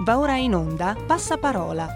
Va 0.00 0.16
ora 0.16 0.36
in 0.36 0.54
onda 0.54 0.94
Passaparola. 1.06 1.88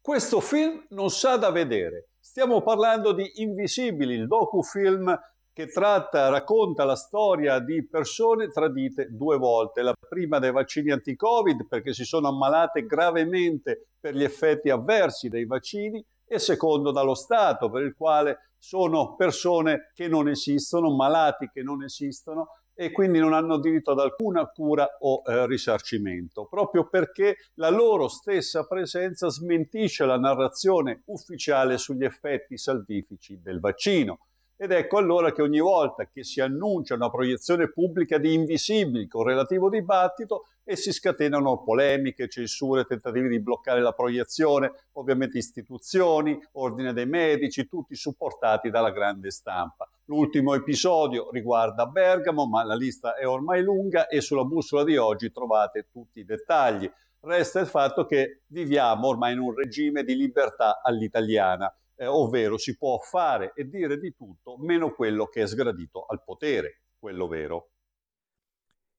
Questo 0.00 0.40
film 0.40 0.86
non 0.88 1.10
sa 1.10 1.36
da 1.36 1.50
vedere. 1.50 2.12
Stiamo 2.18 2.62
parlando 2.62 3.12
di 3.12 3.30
Invisibili, 3.42 4.14
il 4.14 4.26
docufilm 4.26 5.14
che 5.52 5.66
tratta, 5.66 6.30
racconta 6.30 6.84
la 6.84 6.96
storia 6.96 7.58
di 7.58 7.86
persone 7.86 8.48
tradite 8.48 9.08
due 9.10 9.36
volte. 9.36 9.82
La 9.82 9.92
prima 10.08 10.38
dai 10.38 10.50
vaccini 10.50 10.92
anti-Covid 10.92 11.66
perché 11.68 11.92
si 11.92 12.04
sono 12.04 12.28
ammalate 12.28 12.86
gravemente 12.86 13.88
per 14.00 14.14
gli 14.14 14.24
effetti 14.24 14.70
avversi 14.70 15.28
dei 15.28 15.44
vaccini 15.44 16.02
e 16.24 16.38
secondo 16.38 16.90
dallo 16.90 17.14
Stato 17.14 17.68
per 17.68 17.82
il 17.82 17.94
quale 17.94 18.52
sono 18.56 19.14
persone 19.14 19.90
che 19.94 20.08
non 20.08 20.26
esistono, 20.26 20.94
malati 20.94 21.50
che 21.52 21.62
non 21.62 21.82
esistono 21.82 22.59
e 22.80 22.92
quindi 22.92 23.18
non 23.18 23.34
hanno 23.34 23.58
diritto 23.58 23.90
ad 23.90 23.98
alcuna 23.98 24.46
cura 24.46 24.88
o 25.00 25.20
eh, 25.26 25.46
risarcimento, 25.46 26.46
proprio 26.46 26.88
perché 26.88 27.36
la 27.56 27.68
loro 27.68 28.08
stessa 28.08 28.66
presenza 28.66 29.28
smentisce 29.28 30.06
la 30.06 30.16
narrazione 30.16 31.02
ufficiale 31.08 31.76
sugli 31.76 32.04
effetti 32.04 32.56
salvifici 32.56 33.38
del 33.42 33.60
vaccino. 33.60 34.20
Ed 34.62 34.72
ecco 34.72 34.98
allora 34.98 35.32
che 35.32 35.40
ogni 35.40 35.58
volta 35.58 36.04
che 36.04 36.22
si 36.22 36.38
annuncia 36.42 36.94
una 36.94 37.08
proiezione 37.08 37.72
pubblica 37.72 38.18
di 38.18 38.34
invisibili 38.34 39.08
con 39.08 39.22
relativo 39.22 39.70
dibattito 39.70 40.48
e 40.62 40.76
si 40.76 40.92
scatenano 40.92 41.62
polemiche, 41.62 42.28
censure, 42.28 42.84
tentativi 42.84 43.28
di 43.28 43.40
bloccare 43.40 43.80
la 43.80 43.92
proiezione, 43.92 44.70
ovviamente 44.98 45.38
istituzioni, 45.38 46.38
ordine 46.52 46.92
dei 46.92 47.06
medici, 47.06 47.68
tutti 47.68 47.94
supportati 47.94 48.68
dalla 48.68 48.90
grande 48.90 49.30
stampa. 49.30 49.88
L'ultimo 50.04 50.52
episodio 50.52 51.30
riguarda 51.30 51.86
Bergamo, 51.86 52.46
ma 52.46 52.62
la 52.62 52.76
lista 52.76 53.14
è 53.14 53.26
ormai 53.26 53.62
lunga 53.62 54.08
e 54.08 54.20
sulla 54.20 54.44
bussola 54.44 54.84
di 54.84 54.98
oggi 54.98 55.32
trovate 55.32 55.88
tutti 55.90 56.20
i 56.20 56.24
dettagli. 56.26 56.86
Resta 57.20 57.60
il 57.60 57.66
fatto 57.66 58.04
che 58.04 58.42
viviamo 58.48 59.06
ormai 59.06 59.32
in 59.32 59.38
un 59.38 59.54
regime 59.54 60.04
di 60.04 60.14
libertà 60.14 60.82
all'italiana 60.82 61.74
eh, 62.00 62.06
ovvero 62.06 62.56
si 62.56 62.78
può 62.78 62.98
fare 62.98 63.52
e 63.54 63.68
dire 63.68 63.98
di 63.98 64.14
tutto 64.16 64.56
meno 64.56 64.90
quello 64.92 65.26
che 65.26 65.42
è 65.42 65.46
sgradito 65.46 66.06
al 66.06 66.22
potere, 66.24 66.80
quello 66.98 67.28
vero. 67.28 67.68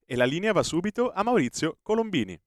E 0.06 0.16
la 0.16 0.26
linea 0.26 0.52
va 0.52 0.62
subito 0.62 1.12
a 1.12 1.24
Maurizio 1.24 1.80
Colombini. 1.82 2.40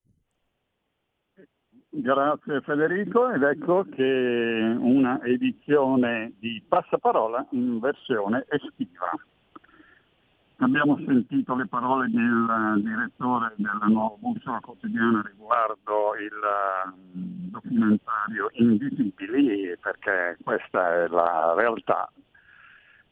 Grazie 1.89 2.61
Federico 2.61 3.33
ed 3.33 3.43
ecco 3.43 3.85
che 3.85 4.03
una 4.03 5.21
edizione 5.25 6.35
di 6.39 6.63
Passaparola 6.67 7.49
in 7.51 7.81
versione 7.81 8.45
estiva. 8.49 9.11
Abbiamo 10.59 10.97
sentito 11.05 11.57
le 11.57 11.67
parole 11.67 12.09
del 12.09 12.81
direttore 12.81 13.55
della 13.57 13.87
nuova 13.87 14.15
bussola 14.19 14.61
quotidiana 14.61 15.21
riguardo 15.27 16.15
il 16.15 17.19
mm, 17.19 17.51
documentario 17.51 18.51
Invisibili, 18.53 19.77
perché 19.81 20.39
questa 20.45 21.05
è 21.05 21.09
la 21.09 21.55
realtà, 21.57 22.09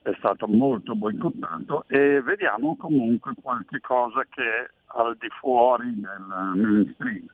è 0.02 0.14
stato 0.18 0.46
molto 0.46 0.94
boicottato 0.94 1.84
e 1.88 2.22
vediamo 2.22 2.76
comunque 2.76 3.34
qualche 3.42 3.80
cosa 3.80 4.24
che 4.30 4.42
è 4.42 4.70
al 4.94 5.16
di 5.18 5.28
fuori 5.40 5.98
del 5.98 6.52
mainstream. 6.54 7.26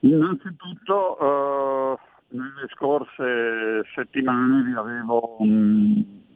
Innanzitutto 0.00 1.18
eh, 1.18 1.98
nelle 2.36 2.68
scorse 2.74 3.84
settimane 3.94 4.62
vi 4.62 4.74
avevo 4.74 5.40
um, 5.40 6.26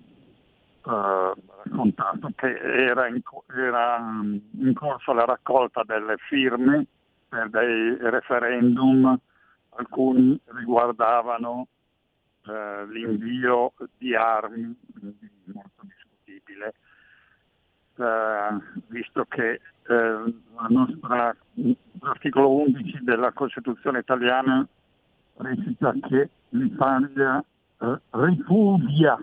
eh, 0.85 1.33
raccontato 1.65 2.31
che 2.35 2.59
era 2.59 3.07
in, 3.07 3.21
era 3.57 3.99
mm, 4.01 4.37
in, 4.59 4.75
corso 4.75 5.13
la 5.13 5.25
raccolta 5.25 5.83
delle 5.85 6.17
firme 6.29 6.87
per 7.29 7.49
dei 7.51 7.97
referendum, 8.01 9.19
alcuni 9.71 10.39
riguardavano 10.47 11.69
eh, 12.47 12.87
l'invio 12.89 13.73
di 13.97 14.15
armi, 14.15 14.77
molto 15.45 15.83
discutibile, 15.83 16.75
eh, 17.97 18.83
visto 18.89 19.25
che 19.29 19.61
eh, 19.89 20.35
nostra, 20.69 21.35
l'articolo 22.01 22.55
11 22.57 23.05
della 23.05 23.33
Costituzione 23.33 24.01
italiana 24.01 24.67
recita 25.37 25.93
che 26.09 26.29
l'Italia 26.51 27.43
eh, 27.79 28.01
ripudia 28.11 29.19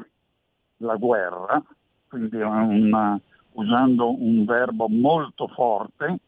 la 0.79 0.95
guerra, 0.95 1.62
quindi 2.07 2.38
una, 2.38 3.19
usando 3.53 4.22
un 4.22 4.45
verbo 4.45 4.88
molto 4.88 5.47
forte, 5.47 6.19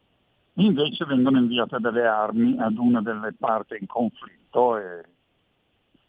invece 0.54 1.04
vengono 1.04 1.38
inviate 1.38 1.78
delle 1.78 2.06
armi 2.06 2.56
ad 2.58 2.76
una 2.76 3.00
delle 3.00 3.32
parti 3.38 3.76
in 3.78 3.86
conflitto. 3.86 4.78
E... 4.78 5.04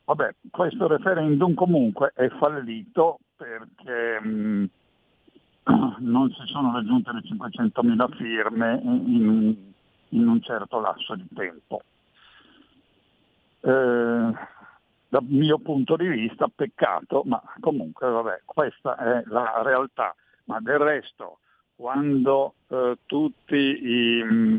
Vabbè, 0.05 0.35
questo 0.51 0.87
referendum 0.87 1.53
comunque 1.53 2.11
è 2.15 2.27
fallito 2.29 3.19
perché 3.35 4.19
mh, 4.21 4.69
non 5.99 6.29
si 6.31 6.41
sono 6.45 6.73
raggiunte 6.73 7.11
le 7.11 7.21
500.000 7.21 8.15
firme 8.15 8.79
in, 8.83 9.55
in 10.09 10.27
un 10.27 10.41
certo 10.41 10.79
lasso 10.79 11.15
di 11.15 11.27
tempo. 11.33 11.81
Eh, 13.61 14.33
dal 15.13 15.25
mio 15.27 15.59
punto 15.59 15.95
di 15.95 16.07
vista 16.07 16.47
peccato, 16.47 17.21
ma 17.27 17.39
comunque 17.59 18.09
vabbè, 18.09 18.41
questa 18.45 18.95
è 18.97 19.21
la 19.27 19.61
realtà. 19.61 20.15
Ma 20.45 20.59
del 20.59 20.79
resto, 20.79 21.37
quando 21.75 22.55
eh, 22.67 22.97
tutti 23.05 23.55
i, 23.55 24.23
mm, 24.23 24.57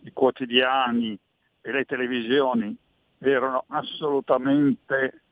i, 0.00 0.12
quotidiani 0.12 1.16
e 1.60 1.70
le 1.70 1.84
televisioni 1.84 2.76
erano 3.18 3.62
assolutamente, 3.68 5.22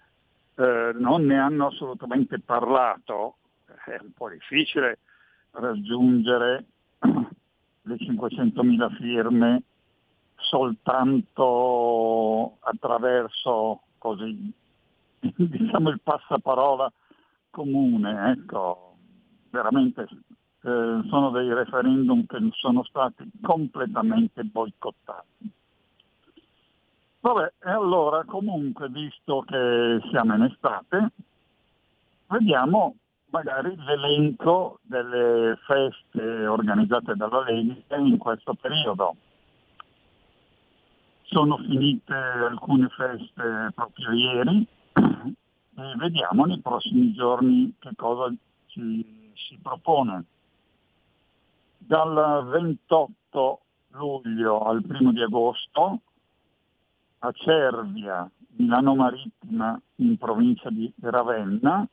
eh, 0.54 0.92
non 0.94 1.24
ne 1.24 1.40
hanno 1.40 1.66
assolutamente 1.66 2.38
parlato, 2.38 3.38
è 3.86 3.98
un 4.00 4.12
po' 4.12 4.28
difficile 4.28 5.00
raggiungere 5.50 6.64
le 7.00 7.94
500.000 7.96 8.94
firme 8.98 9.62
soltanto 10.36 11.38
attraverso 12.60 13.80
così, 14.06 14.52
diciamo 15.34 15.90
il 15.90 16.00
passaparola 16.00 16.92
comune, 17.50 18.30
ecco, 18.30 18.94
veramente 19.50 20.02
eh, 20.02 21.00
sono 21.08 21.30
dei 21.30 21.52
referendum 21.52 22.24
che 22.26 22.38
sono 22.52 22.84
stati 22.84 23.28
completamente 23.42 24.44
boicottati. 24.44 25.50
Vabbè, 27.20 27.52
e 27.64 27.70
allora 27.70 28.22
comunque, 28.24 28.88
visto 28.88 29.40
che 29.40 30.00
siamo 30.10 30.34
in 30.36 30.42
estate, 30.42 31.10
vediamo 32.28 32.94
magari 33.30 33.74
l'elenco 33.76 34.78
delle 34.82 35.58
feste 35.66 36.46
organizzate 36.46 37.16
dalla 37.16 37.42
Lega 37.42 37.96
in 37.96 38.16
questo 38.18 38.54
periodo 38.54 39.16
sono 41.26 41.56
finite 41.58 42.14
alcune 42.14 42.88
feste 42.88 43.70
proprio 43.74 44.12
ieri 44.12 44.66
e 44.94 45.94
vediamo 45.96 46.44
nei 46.44 46.60
prossimi 46.60 47.12
giorni 47.12 47.74
che 47.78 47.90
cosa 47.96 48.32
ci 48.66 49.32
si 49.34 49.58
propone. 49.60 50.24
Dal 51.78 52.46
28 52.48 53.60
luglio 53.90 54.60
al 54.60 54.84
1 54.86 55.12
di 55.12 55.22
agosto 55.22 56.00
a 57.20 57.32
Cervia, 57.32 58.28
Milano 58.56 58.94
Marittima 58.94 59.80
in 59.96 60.16
provincia 60.16 60.70
di 60.70 60.92
Ravenna, 61.00 61.86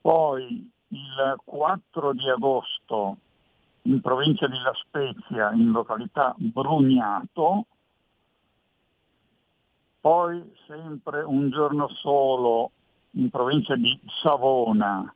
poi 0.00 0.70
il 0.88 1.34
4 1.44 2.12
di 2.12 2.28
agosto 2.28 3.16
in 3.82 4.00
provincia 4.00 4.46
di 4.46 4.58
La 4.58 4.72
Spezia, 4.74 5.52
in 5.52 5.70
località 5.70 6.34
Brugnato, 6.36 7.66
poi 10.00 10.52
sempre 10.66 11.22
un 11.22 11.50
giorno 11.50 11.88
solo 11.88 12.72
in 13.12 13.30
provincia 13.30 13.76
di 13.76 13.98
Savona, 14.22 15.12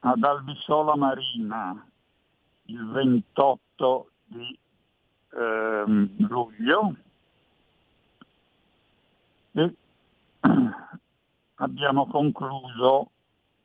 ad 0.00 0.22
Albisola 0.22 0.96
Marina, 0.96 1.86
il 2.64 2.90
28 2.90 4.10
di 4.26 4.58
ehm, 5.30 6.26
luglio, 6.28 6.94
e 9.52 9.74
abbiamo 11.56 12.06
concluso 12.06 13.10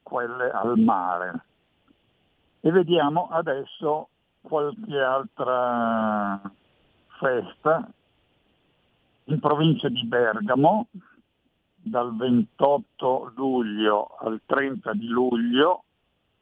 quelle 0.04 0.50
al 0.52 0.78
mare. 0.78 1.46
E 2.68 2.72
vediamo 2.72 3.30
adesso 3.30 4.10
qualche 4.42 5.00
altra 5.00 6.38
festa 7.18 7.90
in 9.24 9.40
provincia 9.40 9.88
di 9.88 10.04
Bergamo 10.04 10.88
dal 11.78 12.14
28 12.14 13.32
luglio 13.38 14.18
al 14.20 14.42
30 14.46 14.94
di 14.96 15.08
luglio 15.08 15.84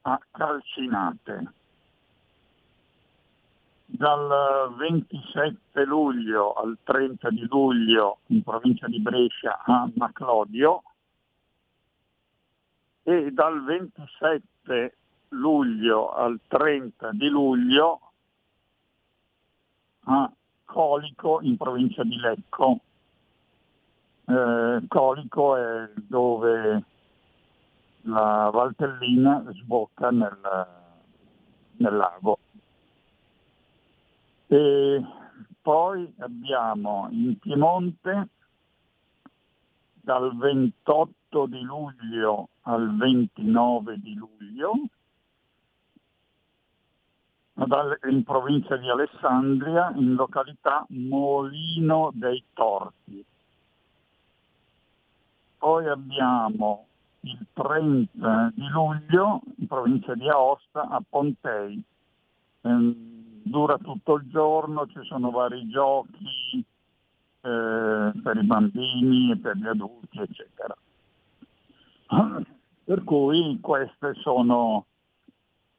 a 0.01 0.19
Calcinate. 0.31 1.53
dal 3.85 4.73
27 4.77 5.85
luglio 5.85 6.53
al 6.53 6.75
30 6.81 7.29
di 7.29 7.45
luglio 7.47 8.17
in 8.29 8.41
provincia 8.41 8.87
di 8.87 8.99
Brescia 8.99 9.61
a 9.63 9.87
Maclodio 9.93 10.81
e 13.03 13.31
dal 13.31 13.63
27 13.63 14.97
luglio 15.29 16.13
al 16.13 16.39
30 16.47 17.11
di 17.11 17.27
luglio 17.27 17.99
a 20.05 20.31
Colico 20.65 21.41
in 21.41 21.57
provincia 21.57 22.03
di 22.03 22.17
Lecco. 22.17 22.79
Eh, 24.25 24.83
Colico 24.87 25.55
è 25.55 25.89
dove 25.95 26.83
la 28.01 28.49
Valtellina 28.51 29.43
sbocca 29.51 30.11
nel, 30.11 30.67
nel 31.77 31.95
lago. 31.95 32.39
E 34.47 35.03
poi 35.61 36.13
abbiamo 36.19 37.07
in 37.09 37.37
Piemonte 37.39 38.27
dal 40.05 40.35
28 40.37 41.47
di 41.47 41.61
luglio 41.61 42.49
al 42.61 42.95
29 42.95 43.99
di 43.99 44.13
luglio, 44.13 44.73
in 48.09 48.23
provincia 48.23 48.75
di 48.75 48.89
Alessandria, 48.89 49.91
in 49.95 50.13
località 50.15 50.85
Molino 50.89 52.11
dei 52.13 52.43
Torti. 52.53 53.23
Poi 55.57 55.87
abbiamo 55.87 56.85
il 57.21 57.45
30 57.53 58.51
di 58.53 58.67
luglio 58.67 59.41
in 59.57 59.67
provincia 59.67 60.13
di 60.15 60.29
Aosta 60.29 60.87
a 60.89 61.01
Pontei. 61.07 61.81
Ehm, 62.61 63.41
dura 63.43 63.77
tutto 63.77 64.15
il 64.15 64.27
giorno, 64.29 64.87
ci 64.87 64.99
sono 65.03 65.31
vari 65.31 65.67
giochi 65.69 66.63
eh, 67.41 68.11
per 68.21 68.37
i 68.37 68.43
bambini 68.43 69.31
e 69.31 69.37
per 69.37 69.55
gli 69.55 69.67
adulti, 69.67 70.19
eccetera. 70.19 70.75
Per 72.83 73.03
cui 73.03 73.59
queste 73.61 74.13
sono 74.15 74.85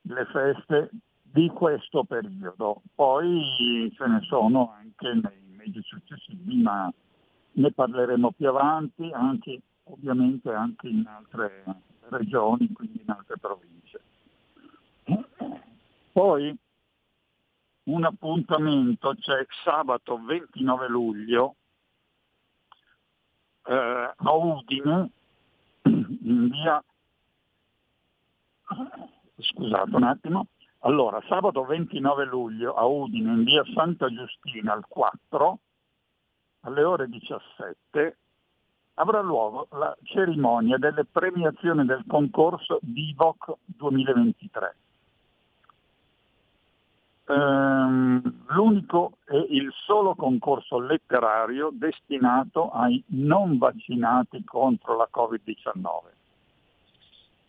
le 0.03 0.25
feste 0.27 0.91
di 1.37 1.49
questo 1.49 2.05
periodo. 2.05 2.81
Poi 2.95 3.93
ce 3.95 4.07
ne 4.07 4.21
sono 4.23 4.73
anche 4.73 5.13
nei 5.13 5.55
mesi 5.55 5.83
successivi, 5.83 6.63
ma 6.63 6.91
ne 7.53 7.73
parleremo 7.73 8.33
più 8.33 8.49
avanti, 8.49 9.11
anche 9.13 9.61
ovviamente 9.85 10.51
anche 10.51 10.89
in 10.89 11.05
altre 11.07 11.63
regioni, 12.09 12.73
quindi 12.73 13.03
in 13.03 13.11
altre 13.11 13.37
province. 13.39 14.01
Poi 16.11 16.57
un 17.85 18.05
appuntamento 18.05 19.15
c'è 19.17 19.47
sabato 19.63 20.19
29 20.25 20.89
luglio 20.89 21.57
eh, 23.67 24.15
a 24.17 24.33
Udine, 24.33 25.11
in 25.83 26.49
via... 26.49 26.83
Scusate 29.39 29.95
un 29.95 30.03
attimo. 30.03 30.47
Allora, 30.87 31.21
sabato 31.27 31.65
29 31.65 32.25
luglio 32.27 32.73
a 32.75 32.85
Udine, 32.85 33.33
in 33.33 33.43
via 33.43 33.65
Santa 33.75 34.09
Giustina 34.09 34.73
al 34.73 34.87
4, 34.87 35.59
alle 36.61 36.85
ore 36.85 37.09
17, 37.09 38.17
avrà 38.95 39.21
luogo 39.21 39.67
la 39.73 39.97
cerimonia 40.05 40.79
delle 40.79 41.05
premiazioni 41.05 41.85
del 41.85 42.05
concorso 42.07 42.79
Divoc 42.83 43.53
2023. 43.65 44.77
Ehm, 47.31 48.45
l'unico 48.51 49.19
e 49.27 49.39
il 49.39 49.73
solo 49.85 50.15
concorso 50.15 50.79
letterario 50.79 51.71
destinato 51.73 52.71
ai 52.71 53.03
non 53.09 53.59
vaccinati 53.59 54.45
contro 54.45 54.97
la 54.97 55.09
Covid-19. 55.13 56.13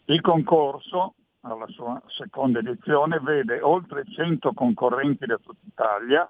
Il 0.06 0.22
concorso, 0.22 1.14
alla 1.52 1.68
sua 1.68 2.02
seconda 2.08 2.60
edizione, 2.60 3.20
vede 3.20 3.62
oltre 3.62 4.04
100 4.06 4.54
concorrenti 4.54 5.26
da 5.26 5.38
tutta 5.38 5.66
Italia 5.66 6.30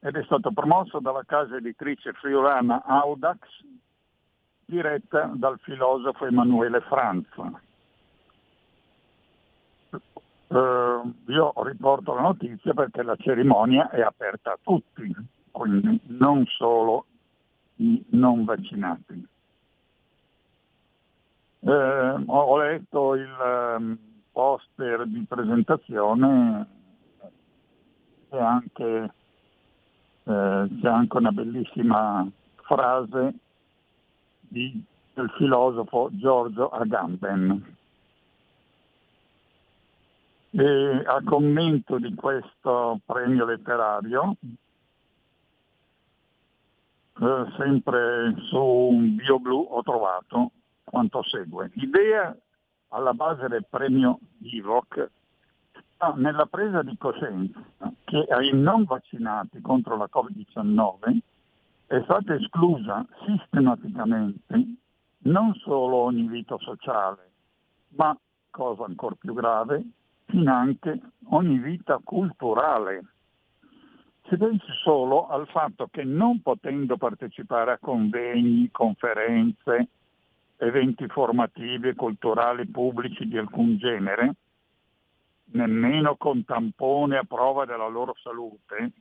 ed 0.00 0.16
è 0.16 0.22
stato 0.24 0.52
promosso 0.52 1.00
dalla 1.00 1.24
casa 1.24 1.56
editrice 1.56 2.12
friulana 2.12 2.84
Audax 2.84 3.38
diretta 4.64 5.30
dal 5.34 5.58
filosofo 5.60 6.26
Emanuele 6.26 6.80
Franza. 6.82 7.60
Eh, 10.50 11.00
io 11.26 11.52
riporto 11.64 12.14
la 12.14 12.20
notizia 12.20 12.74
perché 12.74 13.02
la 13.02 13.16
cerimonia 13.16 13.90
è 13.90 14.00
aperta 14.00 14.52
a 14.52 14.58
tutti, 14.62 15.14
quindi 15.50 16.00
non 16.06 16.44
solo 16.46 17.06
i 17.76 18.04
non 18.10 18.44
vaccinati. 18.44 19.26
Eh, 21.60 22.24
ho 22.26 22.56
letto 22.58 23.14
il 23.14 23.76
um, 23.76 23.98
poster 24.38 25.04
di 25.08 25.24
presentazione 25.28 26.66
e 28.28 28.38
anche, 28.38 29.12
eh, 30.22 30.68
c'è 30.80 30.88
anche 30.88 31.16
una 31.16 31.32
bellissima 31.32 32.24
frase 32.62 33.34
di, 34.38 34.80
del 35.14 35.28
filosofo 35.36 36.10
Giorgio 36.12 36.68
Agamben. 36.68 37.76
E 40.50 41.02
a 41.04 41.20
commento 41.24 41.98
di 41.98 42.14
questo 42.14 43.00
premio 43.06 43.44
letterario, 43.44 44.36
eh, 47.20 47.44
sempre 47.56 48.36
su 48.42 49.16
BioBlu 49.16 49.66
ho 49.70 49.82
trovato 49.82 50.52
quanto 50.84 51.24
segue. 51.24 51.72
L'idea 51.74 52.36
alla 52.88 53.14
base 53.14 53.48
del 53.48 53.66
premio 53.68 54.18
IVOC 54.40 55.10
sta 55.94 56.14
nella 56.16 56.46
presa 56.46 56.82
di 56.82 56.96
coscienza 56.96 57.60
che 58.04 58.26
ai 58.30 58.50
non 58.52 58.84
vaccinati 58.84 59.60
contro 59.60 59.96
la 59.96 60.08
Covid-19 60.10 61.18
è 61.86 62.00
stata 62.04 62.34
esclusa 62.34 63.04
sistematicamente 63.26 64.76
non 65.20 65.54
solo 65.54 65.96
ogni 65.96 66.28
vita 66.28 66.56
sociale, 66.58 67.30
ma, 67.96 68.16
cosa 68.50 68.84
ancora 68.84 69.16
più 69.18 69.34
grave, 69.34 69.82
finanche 70.26 71.00
ogni 71.30 71.58
vita 71.58 72.00
culturale. 72.02 73.04
Si 74.28 74.36
pensi 74.36 74.70
solo 74.82 75.28
al 75.28 75.48
fatto 75.48 75.88
che 75.90 76.04
non 76.04 76.42
potendo 76.42 76.96
partecipare 76.96 77.72
a 77.72 77.78
convegni, 77.78 78.70
conferenze, 78.70 79.88
eventi 80.58 81.06
formativi 81.08 81.88
e 81.88 81.94
culturali 81.94 82.66
pubblici 82.66 83.26
di 83.26 83.38
alcun 83.38 83.78
genere, 83.78 84.34
nemmeno 85.52 86.16
con 86.16 86.44
tampone 86.44 87.16
a 87.16 87.24
prova 87.24 87.64
della 87.64 87.88
loro 87.88 88.14
salute, 88.22 88.92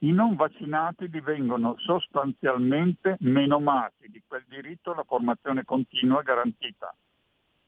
i 0.00 0.12
non 0.12 0.36
vaccinati 0.36 1.08
divengono 1.08 1.74
sostanzialmente 1.78 3.16
menomati 3.20 4.08
di 4.10 4.22
quel 4.26 4.44
diritto 4.46 4.92
alla 4.92 5.04
formazione 5.04 5.64
continua 5.64 6.22
garantita 6.22 6.94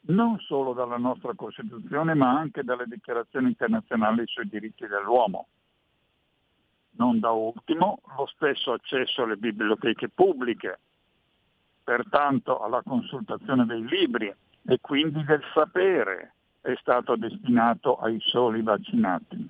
non 0.08 0.38
solo 0.40 0.72
dalla 0.72 0.96
nostra 0.96 1.34
Costituzione 1.34 2.14
ma 2.14 2.38
anche 2.38 2.62
dalle 2.62 2.86
dichiarazioni 2.86 3.48
internazionali 3.48 4.22
sui 4.26 4.48
diritti 4.48 4.86
dell'uomo. 4.86 5.48
Non 6.92 7.20
da 7.20 7.30
ultimo 7.30 8.00
lo 8.16 8.26
stesso 8.26 8.72
accesso 8.72 9.22
alle 9.22 9.36
biblioteche 9.36 10.08
pubbliche, 10.08 10.80
pertanto 11.88 12.58
alla 12.58 12.82
consultazione 12.82 13.64
dei 13.64 13.82
libri 13.88 14.30
e 14.66 14.78
quindi 14.78 15.24
del 15.24 15.42
sapere 15.54 16.34
è 16.60 16.74
stato 16.78 17.16
destinato 17.16 17.96
ai 17.96 18.20
soli 18.20 18.60
vaccinati. 18.60 19.48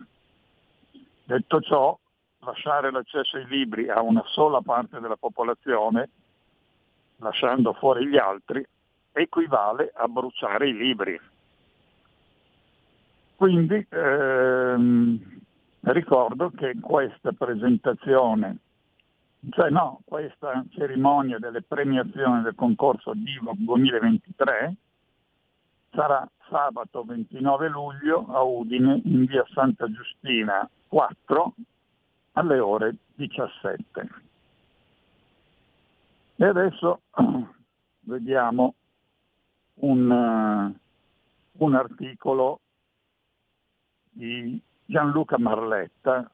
Detto 1.25 1.61
ciò, 1.61 1.99
lasciare 2.45 2.93
l'accesso 2.93 3.39
ai 3.39 3.47
libri 3.49 3.89
a 3.89 4.03
una 4.03 4.23
sola 4.27 4.61
parte 4.61 5.01
della 5.01 5.17
popolazione, 5.17 6.11
lasciando 7.17 7.73
fuori 7.73 8.07
gli 8.07 8.17
altri, 8.17 8.65
equivale 9.11 9.91
a 9.93 10.07
bruciare 10.07 10.69
i 10.69 10.77
libri. 10.77 11.21
Quindi 13.35 13.85
ehm, 13.91 15.41
ricordo 15.81 16.53
che 16.57 16.77
questa 16.81 17.33
presentazione, 17.33 18.59
cioè 19.51 19.71
no, 19.71 20.01
questa 20.05 20.65
cerimonia 20.71 21.39
delle 21.39 21.63
premiazioni 21.63 22.43
del 22.43 22.55
concorso 22.55 23.13
Divo 23.15 23.53
2023 23.57 24.75
sarà 25.91 26.29
sabato 26.49 27.05
29 27.05 27.69
luglio 27.69 28.27
a 28.29 28.43
Udine 28.43 29.01
in 29.05 29.27
via 29.27 29.45
Santa 29.53 29.91
Giustina 29.91 30.69
4 30.89 31.55
alle 32.33 32.59
ore 32.59 32.97
17. 33.15 34.09
E 36.37 36.45
adesso 36.45 37.01
vediamo 38.01 38.75
un, 39.75 40.11
uh, 40.11 41.65
un 41.65 41.75
articolo 41.75 42.61
di 44.11 44.61
Gianluca 44.85 45.39
Marletta, 45.39 46.31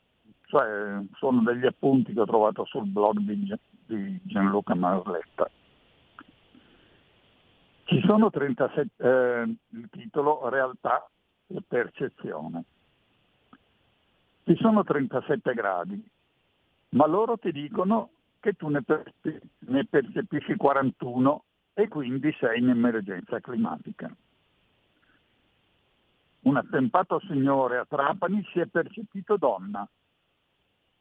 cioè 0.54 1.02
sono 1.14 1.42
degli 1.42 1.66
appunti 1.66 2.12
che 2.12 2.20
ho 2.20 2.26
trovato 2.26 2.64
sul 2.64 2.87
blog 2.87 3.18
di, 3.18 4.20
Gianluca 4.23 4.76
Marletta. 4.76 5.50
Ci 7.82 8.00
sono 8.06 8.30
37, 8.30 8.90
eh, 9.04 9.56
il 9.70 9.88
titolo 9.90 10.49
Realtà 10.49 11.11
e 11.49 11.61
percezione. 11.66 12.62
Ci 14.44 14.54
sono 14.61 14.84
37 14.84 15.54
gradi, 15.54 16.08
ma 16.90 17.06
loro 17.06 17.37
ti 17.37 17.50
dicono 17.50 18.11
che 18.38 18.52
tu 18.52 18.68
ne, 18.68 18.84
percepisci 19.84 20.54
41 20.54 21.44
e 21.75 21.88
quindi 21.88 22.32
sei 22.38 22.61
in 22.61 22.68
emergenza 22.68 23.40
climatica. 23.40 24.14
Un 26.42 26.56
attempato 26.56 27.20
signore 27.26 27.78
a 27.78 27.87
Trapani 27.87 28.44
si 28.52 28.61
è 28.61 28.66
percepito 28.66 29.37
donna 29.37 29.88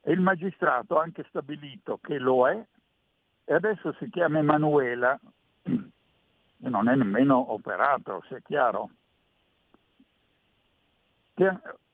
e 0.06 0.12
il 0.12 0.20
magistrato 0.20 1.00
ha 1.00 1.04
anche 1.04 1.26
stabilito 1.30 1.98
che 2.02 2.18
lo 2.18 2.48
è 2.48 2.66
e 3.46 3.54
adesso 3.54 3.94
si 3.94 4.10
chiama 4.10 4.40
Emanuela 4.40 5.18
e 5.64 6.70
non 6.70 6.90
è 6.90 6.96
nemmeno 6.96 7.54
operato, 7.54 8.24
è 8.30 8.42
chiaro. 8.42 8.90
Ti, 11.34 11.46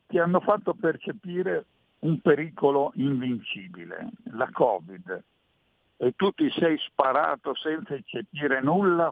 ti 0.07 0.17
hanno 0.17 0.39
fatto 0.39 0.73
percepire 0.73 1.65
un 1.99 2.19
pericolo 2.19 2.91
invincibile, 2.95 4.09
la 4.31 4.49
Covid, 4.51 5.23
e 5.97 6.13
tu 6.15 6.31
ti 6.31 6.49
sei 6.51 6.77
sparato 6.79 7.55
senza 7.55 7.93
eccepire 7.93 8.61
nulla 8.61 9.11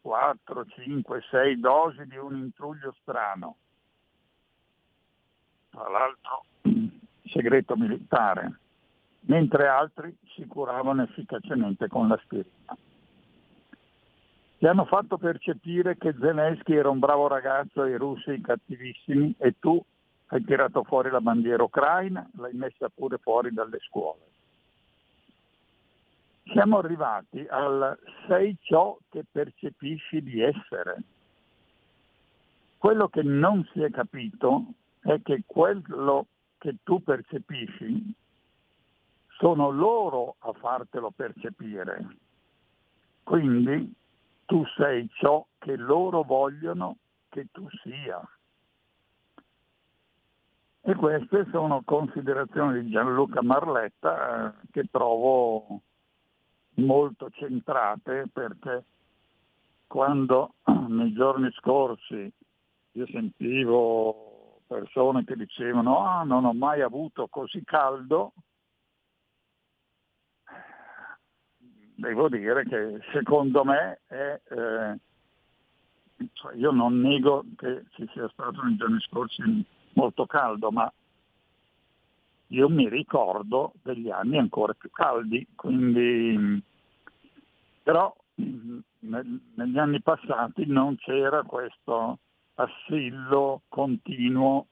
4, 0.00 0.64
5, 0.66 1.20
6 1.30 1.60
dosi 1.60 2.06
di 2.06 2.16
un 2.16 2.36
intruglio 2.36 2.94
strano. 3.00 3.56
Tra 5.70 5.88
l'altro 5.88 6.44
segreto 7.28 7.76
militare, 7.76 8.58
mentre 9.22 9.66
altri 9.66 10.16
si 10.34 10.46
curavano 10.46 11.02
efficacemente 11.02 11.88
con 11.88 12.08
l'aspirina. 12.08 12.76
Ti 14.58 14.66
hanno 14.66 14.86
fatto 14.86 15.18
percepire 15.18 15.96
che 15.96 16.14
Zelensky 16.18 16.74
era 16.74 16.90
un 16.90 16.98
bravo 16.98 17.28
ragazzo 17.28 17.84
e 17.84 17.90
i 17.90 17.96
russi 17.96 18.40
cattivissimi 18.40 19.34
e 19.38 19.54
tu 19.60 19.80
hai 20.30 20.44
tirato 20.44 20.82
fuori 20.82 21.10
la 21.10 21.20
bandiera 21.20 21.62
ucraina, 21.62 22.28
l'hai 22.36 22.54
messa 22.54 22.88
pure 22.88 23.18
fuori 23.18 23.52
dalle 23.52 23.78
scuole. 23.80 24.26
Siamo 26.52 26.78
arrivati 26.78 27.46
al 27.48 27.96
sei 28.26 28.56
ciò 28.62 28.96
che 29.10 29.24
percepisci 29.30 30.22
di 30.22 30.40
essere. 30.40 31.02
Quello 32.78 33.08
che 33.08 33.22
non 33.22 33.68
si 33.72 33.82
è 33.82 33.90
capito 33.90 34.64
è 35.00 35.20
che 35.22 35.42
quello 35.46 36.26
che 36.58 36.76
tu 36.82 37.02
percepisci 37.02 38.14
sono 39.38 39.70
loro 39.70 40.36
a 40.40 40.52
fartelo 40.52 41.10
percepire. 41.10 42.16
Quindi 43.22 43.94
tu 44.44 44.64
sei 44.76 45.08
ciò 45.14 45.44
che 45.58 45.76
loro 45.76 46.22
vogliono 46.22 46.96
che 47.28 47.46
tu 47.52 47.66
sia. 47.82 48.20
E 50.80 50.94
queste 50.94 51.46
sono 51.50 51.82
considerazioni 51.84 52.82
di 52.82 52.90
Gianluca 52.90 53.42
Marletta 53.42 54.48
eh, 54.48 54.68
che 54.70 54.88
trovo 54.90 55.82
molto 56.74 57.28
centrate 57.30 58.28
perché 58.32 58.84
quando 59.86 60.54
nei 60.88 61.12
giorni 61.12 61.50
scorsi 61.52 62.32
io 62.92 63.06
sentivo 63.08 64.27
persone 64.68 65.24
che 65.24 65.34
dicevano 65.34 66.04
ah 66.04 66.22
non 66.22 66.44
ho 66.44 66.52
mai 66.52 66.82
avuto 66.82 67.26
così 67.26 67.64
caldo, 67.64 68.34
devo 71.96 72.28
dire 72.28 72.64
che 72.64 73.00
secondo 73.12 73.64
me 73.64 74.00
è, 74.06 74.40
eh, 74.50 74.98
cioè 76.34 76.54
io 76.54 76.70
non 76.70 77.00
nego 77.00 77.44
che 77.56 77.86
ci 77.94 78.08
sia 78.12 78.28
stato 78.28 78.62
nei 78.62 78.76
giorni 78.76 79.00
scorsi 79.00 79.42
molto 79.94 80.26
caldo, 80.26 80.70
ma 80.70 80.92
io 82.48 82.68
mi 82.68 82.88
ricordo 82.88 83.72
degli 83.82 84.10
anni 84.10 84.38
ancora 84.38 84.74
più 84.74 84.90
caldi, 84.90 85.46
quindi 85.54 86.62
però 87.82 88.14
negli 88.34 89.78
anni 89.78 90.00
passati 90.00 90.66
non 90.66 90.96
c'era 90.96 91.42
questo 91.42 92.18
assillo 92.58 93.62
continuo 93.68 94.66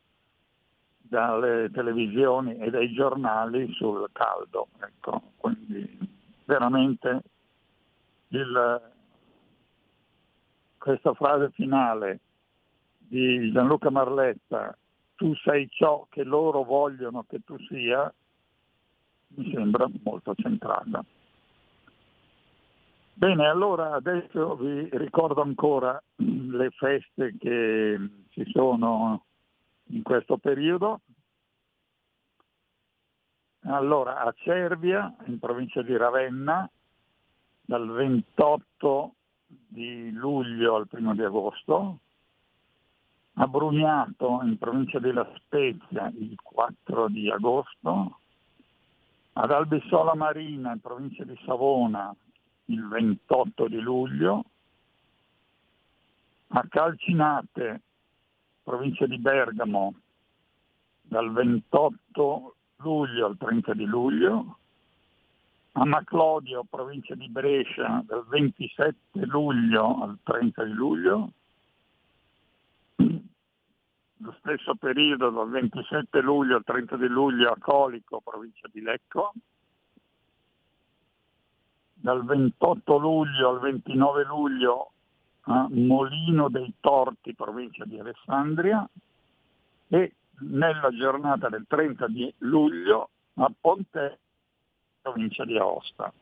dalle 0.98 1.70
televisioni 1.72 2.56
e 2.56 2.70
dai 2.70 2.92
giornali 2.92 3.72
sul 3.74 4.08
caldo. 4.12 4.68
Ecco, 4.80 5.22
quindi 5.36 5.98
veramente 6.44 7.22
il, 8.28 8.92
questa 10.78 11.14
frase 11.14 11.50
finale 11.50 12.20
di 12.98 13.52
Gianluca 13.52 13.90
Marletta, 13.90 14.76
tu 15.14 15.32
sei 15.36 15.68
ciò 15.70 16.06
che 16.10 16.24
loro 16.24 16.64
vogliono 16.64 17.24
che 17.28 17.40
tu 17.44 17.56
sia, 17.68 18.12
mi 19.28 19.52
sembra 19.52 19.88
molto 20.02 20.34
centrata. 20.34 21.04
Bene, 23.18 23.46
allora 23.46 23.94
adesso 23.94 24.56
vi 24.56 24.90
ricordo 24.92 25.40
ancora 25.40 25.98
le 26.16 26.68
feste 26.72 27.34
che 27.38 27.98
ci 28.28 28.44
sono 28.50 29.24
in 29.84 30.02
questo 30.02 30.36
periodo. 30.36 31.00
Allora, 33.60 34.20
a 34.20 34.34
Cervia, 34.36 35.16
in 35.28 35.38
provincia 35.38 35.80
di 35.80 35.96
Ravenna, 35.96 36.70
dal 37.62 37.88
28 37.88 39.14
di 39.46 40.12
luglio 40.12 40.74
al 40.74 40.86
1 40.90 41.14
di 41.14 41.22
agosto, 41.22 41.98
a 43.32 43.46
Brugnato, 43.46 44.40
in 44.42 44.58
provincia 44.58 44.98
di 44.98 45.10
La 45.10 45.26
Spezia, 45.36 46.12
il 46.14 46.36
4 46.42 47.08
di 47.08 47.30
agosto, 47.30 48.18
ad 49.32 49.50
Albissola 49.50 50.14
Marina, 50.14 50.74
in 50.74 50.80
provincia 50.80 51.24
di 51.24 51.34
Savona, 51.46 52.14
il 52.66 52.86
28 52.88 53.68
di 53.68 53.80
luglio, 53.80 54.44
a 56.48 56.64
Calcinate, 56.68 57.80
provincia 58.62 59.06
di 59.06 59.18
Bergamo, 59.18 59.94
dal 61.02 61.32
28 61.32 62.54
luglio 62.76 63.26
al 63.26 63.36
30 63.36 63.74
di 63.74 63.84
luglio, 63.84 64.58
a 65.72 65.84
Maclodio, 65.84 66.64
provincia 66.68 67.14
di 67.14 67.28
Brescia, 67.28 68.02
dal 68.06 68.24
27 68.26 69.26
luglio 69.26 70.02
al 70.02 70.18
30 70.22 70.64
di 70.64 70.72
luglio, 70.72 71.32
lo 74.18 74.34
stesso 74.40 74.74
periodo 74.74 75.30
dal 75.30 75.50
27 75.50 76.20
luglio 76.20 76.56
al 76.56 76.64
30 76.64 76.96
di 76.96 77.06
luglio 77.06 77.50
a 77.50 77.56
Colico, 77.58 78.20
provincia 78.24 78.68
di 78.72 78.80
Lecco, 78.80 79.32
dal 82.06 82.24
28 82.24 82.98
luglio 82.98 83.48
al 83.48 83.58
29 83.58 84.24
luglio 84.26 84.92
a 85.48 85.66
Molino 85.68 86.48
dei 86.48 86.72
Torti, 86.78 87.34
provincia 87.34 87.84
di 87.84 87.98
Alessandria, 87.98 88.88
e 89.88 90.12
nella 90.38 90.90
giornata 90.90 91.48
del 91.48 91.64
30 91.66 92.06
di 92.06 92.32
luglio 92.38 93.08
a 93.34 93.50
Ponte, 93.60 94.20
provincia 95.02 95.44
di 95.44 95.58
Aosta. 95.58 96.12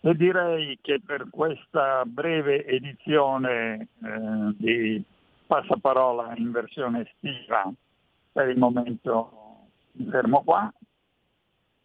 E 0.00 0.14
direi 0.14 0.78
che 0.80 1.02
per 1.04 1.28
questa 1.28 2.06
breve 2.06 2.64
edizione 2.64 3.88
eh, 4.02 4.54
di 4.56 5.04
Passaparola 5.46 6.32
in 6.36 6.52
versione 6.52 7.02
estiva, 7.02 7.70
per 8.32 8.48
il 8.48 8.56
momento 8.56 9.66
mi 9.92 10.08
fermo 10.08 10.42
qua 10.42 10.72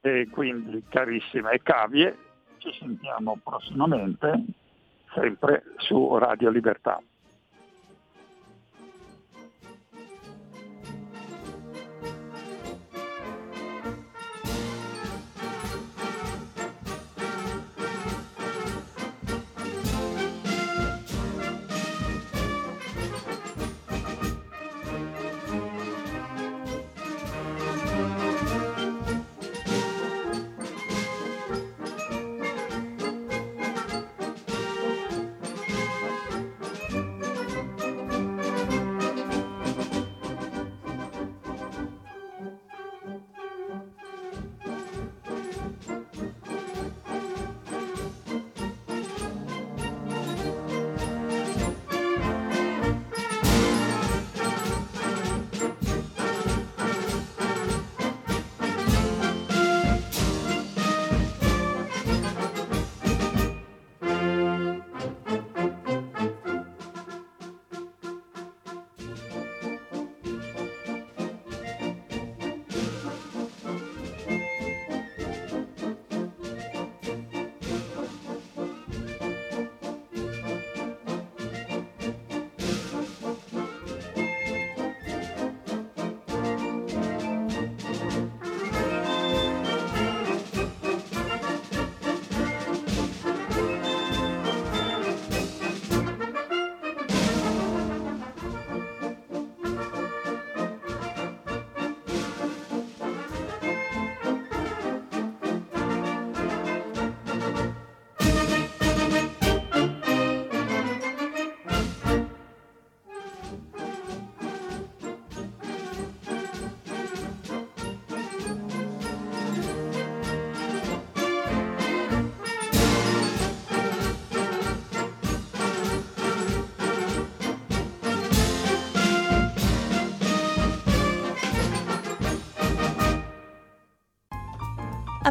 e 0.06 0.28
quindi 0.30 0.84
carissime 0.90 1.62
cavie, 1.64 2.18
ci 2.58 2.70
sentiamo 2.78 3.40
prossimamente 3.42 4.44
sempre 5.14 5.64
su 5.78 6.18
Radio 6.18 6.50
Libertà. 6.50 7.02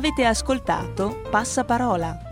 Avete 0.03 0.25
ascoltato 0.25 1.23
Passaparola 1.31 2.32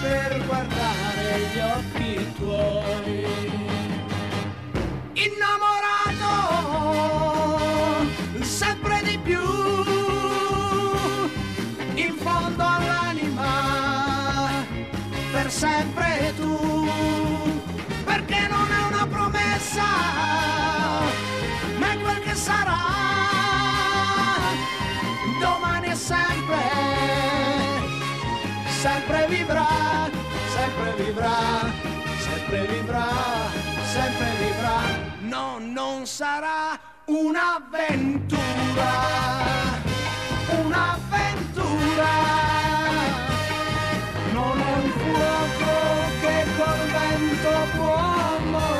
Per 0.00 0.40
guardare 0.46 1.40
gli 1.52 1.58
occhi 1.58 2.32
tuoi. 2.38 3.26
Innamorato 5.12 6.30
sempre 8.42 9.02
di 9.02 9.18
più, 9.18 9.40
in 11.94 12.14
fondo 12.16 12.62
all'anima, 12.62 14.64
per 15.32 15.50
sempre 15.50 16.32
tu, 16.36 16.88
perché 18.04 18.46
non 18.48 18.70
è 18.70 18.82
una 18.92 19.06
promessa, 19.06 19.82
ma 21.78 21.92
è 21.92 21.98
quel 21.98 22.20
che 22.20 22.34
sarà, 22.34 22.78
domani 25.40 25.88
è 25.88 25.94
sempre 25.94 26.89
sempre 28.80 29.26
vivrà, 29.28 30.08
sempre 30.54 31.04
vivrà, 31.04 31.70
sempre 32.18 32.66
vivrà, 32.66 33.08
sempre 33.84 34.28
vivrà. 34.40 34.78
No, 35.20 35.58
non 35.58 36.06
sarà 36.06 36.80
un'avventura, 37.04 38.92
un'avventura. 40.64 42.12
Non 44.32 44.60
è 44.60 44.72
un 44.82 44.90
fuoco 45.00 45.74
che 46.22 46.36
col 46.56 46.82
vento 46.96 47.52
può 47.76 48.00
morire, 48.54 48.79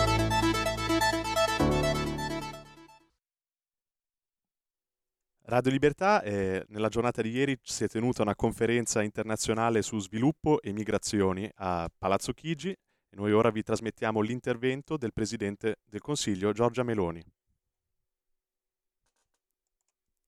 Radio 5.51 5.69
Libertà, 5.69 6.23
eh, 6.23 6.63
nella 6.69 6.87
giornata 6.87 7.21
di 7.21 7.29
ieri 7.29 7.59
si 7.61 7.83
è 7.83 7.89
tenuta 7.89 8.21
una 8.21 8.37
conferenza 8.37 9.01
internazionale 9.01 9.81
su 9.81 9.99
sviluppo 9.99 10.61
e 10.61 10.71
migrazioni 10.71 11.51
a 11.55 11.91
Palazzo 11.93 12.31
Chigi 12.31 12.69
e 12.69 13.15
noi 13.17 13.33
ora 13.33 13.51
vi 13.51 13.61
trasmettiamo 13.61 14.21
l'intervento 14.21 14.95
del 14.95 15.11
Presidente 15.11 15.79
del 15.83 15.99
Consiglio 15.99 16.53
Giorgia 16.53 16.83
Meloni. 16.83 17.21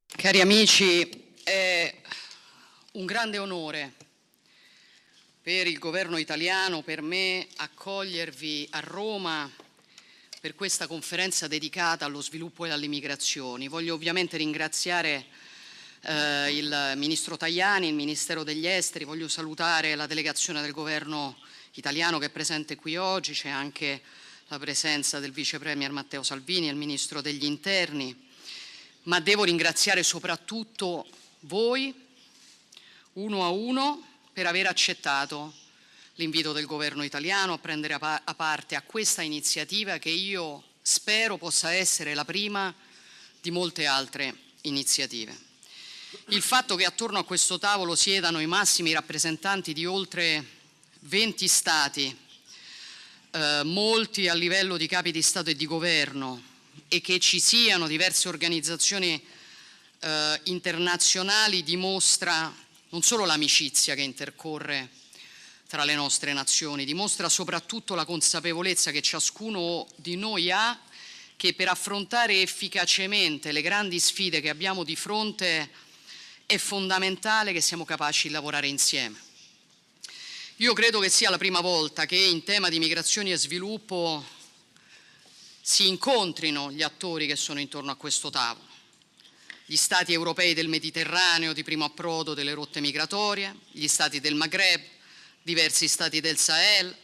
Cari 0.08 0.42
amici, 0.42 1.36
è 1.42 1.96
un 2.92 3.06
grande 3.06 3.38
onore 3.38 3.94
per 5.42 5.68
il 5.68 5.80
governo 5.80 6.18
italiano, 6.18 6.82
per 6.82 7.02
me, 7.02 7.48
accogliervi 7.56 8.68
a 8.72 8.82
Roma 8.82 9.50
per 10.44 10.56
questa 10.56 10.88
conferenza 10.88 11.48
dedicata 11.48 12.04
allo 12.04 12.22
sviluppo 12.22 12.66
e 12.66 12.70
alle 12.70 12.88
migrazioni. 12.88 13.70
Voglio 13.70 13.94
ovviamente 13.94 14.36
ringraziare 14.36 15.28
eh, 16.02 16.58
il 16.58 16.92
Ministro 16.98 17.38
Tajani, 17.38 17.88
il 17.88 17.94
Ministero 17.94 18.44
degli 18.44 18.68
Esteri, 18.68 19.06
voglio 19.06 19.30
salutare 19.30 19.96
la 19.96 20.06
delegazione 20.06 20.62
del 20.62 20.74
governo 20.74 21.38
italiano 21.76 22.20
che 22.20 22.26
è 22.26 22.30
presente 22.30 22.76
qui 22.76 22.98
oggi, 22.98 23.32
c'è 23.32 23.48
anche 23.48 24.02
la 24.50 24.60
presenza 24.60 25.22
del 25.22 25.32
Vice 25.32 25.60
Premier 25.60 25.92
Matteo 25.92 26.24
Salvini 26.24 26.68
e 26.68 26.72
il 26.72 26.76
Ministro 26.76 27.22
degli 27.22 27.46
Interni, 27.46 28.14
ma 29.04 29.22
devo 29.22 29.46
ringraziare 29.46 30.04
soprattutto 30.04 31.08
voi, 31.40 31.96
uno 33.14 33.46
a 33.46 33.48
uno, 33.48 34.06
per 34.34 34.46
aver 34.48 34.68
accettato 34.68 35.54
l'invito 36.16 36.52
del 36.52 36.66
governo 36.66 37.04
italiano 37.04 37.54
a 37.54 37.58
prendere 37.58 37.96
a 37.96 38.36
parte 38.36 38.76
a 38.76 38.82
questa 38.82 39.22
iniziativa 39.22 39.98
che 39.98 40.10
io 40.10 40.64
spero 40.82 41.38
possa 41.38 41.74
essere 41.74 42.14
la 42.14 42.26
prima 42.26 42.74
di 43.42 43.52
molte 43.52 43.86
altre 43.86 44.36
iniziative. 44.62 45.36
Il 46.28 46.42
fatto 46.42 46.76
che 46.76 46.86
attorno 46.86 47.18
a 47.18 47.26
questo 47.26 47.58
tavolo 47.58 47.96
siedano 47.96 48.40
i 48.40 48.46
massimi 48.46 48.94
rappresentanti 48.94 49.74
di 49.74 49.86
oltre 49.86 50.46
20 51.00 51.48
Stati, 51.48 52.18
eh, 53.32 53.62
molti 53.64 54.28
a 54.28 54.36
livello 54.36 54.78
di 54.78 54.88
capi 54.88 55.12
di 55.12 55.24
Stato 55.24 55.50
e 55.50 55.56
di 55.56 55.66
governo, 55.66 56.42
e 56.88 57.02
che 57.02 57.20
ci 57.20 57.40
siano 57.40 57.88
diverse 57.88 58.28
organizzazioni 58.28 59.22
eh, 60.00 60.42
internazionali 60.44 61.64
dimostra 61.64 62.54
non 62.90 63.02
solo 63.02 63.26
l'amicizia 63.26 63.96
che 63.96 64.02
intercorre 64.02 65.02
tra 65.74 65.86
le 65.86 65.96
nostre 65.96 66.34
nazioni, 66.34 66.86
dimostra 66.86 67.30
soprattutto 67.30 67.96
la 67.96 68.06
consapevolezza 68.06 68.92
che 68.92 69.02
ciascuno 69.02 69.88
di 69.96 70.16
noi 70.16 70.52
ha 70.52 70.80
che 71.36 71.56
per 71.56 71.68
affrontare 71.68 72.44
efficacemente 72.44 73.52
le 73.52 73.64
grandi 73.64 74.00
sfide 74.00 74.40
che 74.40 74.50
abbiamo 74.50 74.84
di 74.84 74.96
fronte 74.96 75.72
è 76.46 76.58
fondamentale 76.60 77.54
che 77.54 77.62
siamo 77.62 77.86
capaci 77.86 78.28
di 78.28 78.36
lavorare 78.36 78.68
insieme. 78.68 79.20
Io 80.58 80.74
credo 80.74 81.00
che 81.00 81.10
sia 81.10 81.32
la 81.32 81.40
prima 81.40 81.60
volta 81.60 82.06
che 82.06 82.18
in 82.18 82.44
tema 82.44 82.70
di 82.70 82.78
migrazioni 82.78 83.32
e 83.32 83.38
sviluppo 83.38 84.24
si 85.60 85.88
incontrino 85.88 86.72
gli 86.72 86.84
attori 86.84 87.26
che 87.26 87.36
sono 87.36 87.60
intorno 87.60 87.90
a 87.90 87.96
questo 87.96 88.30
tavolo. 88.30 88.68
Gli 89.66 89.76
stati 89.76 90.14
europei 90.14 90.54
del 90.54 90.68
Mediterraneo 90.68 91.52
di 91.52 91.64
primo 91.64 91.86
approdo 91.86 92.36
delle 92.36 92.54
rotte 92.54 92.80
migratorie, 92.80 93.56
gli 93.72 93.88
stati 93.88 94.20
del 94.20 94.36
Maghreb, 94.36 94.93
diversi 95.44 95.90
stati 95.90 96.22
del 96.22 96.38
Sahel, 96.38 96.96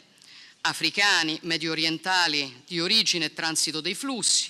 africani, 0.61 1.37
medio 1.43 1.71
orientali 1.71 2.63
di 2.65 2.79
origine 2.79 3.25
e 3.25 3.33
transito 3.33 3.81
dei 3.81 3.95
flussi, 3.95 4.49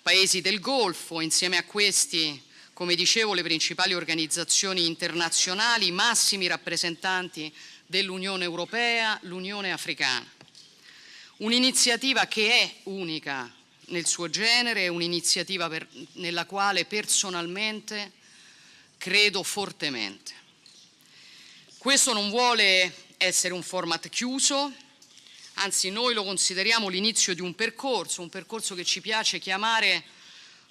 paesi 0.00 0.40
del 0.40 0.60
Golfo, 0.60 1.20
insieme 1.20 1.58
a 1.58 1.64
questi, 1.64 2.42
come 2.72 2.94
dicevo, 2.94 3.34
le 3.34 3.42
principali 3.42 3.92
organizzazioni 3.92 4.86
internazionali, 4.86 5.88
i 5.88 5.92
massimi 5.92 6.46
rappresentanti 6.46 7.54
dell'Unione 7.84 8.44
Europea, 8.44 9.18
l'Unione 9.24 9.72
Africana. 9.72 10.26
Un'iniziativa 11.38 12.24
che 12.26 12.50
è 12.50 12.74
unica 12.84 13.54
nel 13.88 14.06
suo 14.06 14.30
genere, 14.30 14.84
è 14.84 14.88
un'iniziativa 14.88 15.70
nella 16.12 16.46
quale 16.46 16.86
personalmente 16.86 18.12
credo 18.96 19.42
fortemente. 19.42 20.32
Questo 21.76 22.12
non 22.14 22.30
vuole 22.30 23.06
essere 23.18 23.52
un 23.52 23.62
format 23.62 24.08
chiuso, 24.08 24.72
anzi 25.54 25.90
noi 25.90 26.14
lo 26.14 26.22
consideriamo 26.22 26.88
l'inizio 26.88 27.34
di 27.34 27.40
un 27.40 27.54
percorso, 27.54 28.22
un 28.22 28.28
percorso 28.28 28.74
che 28.74 28.84
ci 28.84 29.00
piace 29.00 29.40
chiamare 29.40 30.04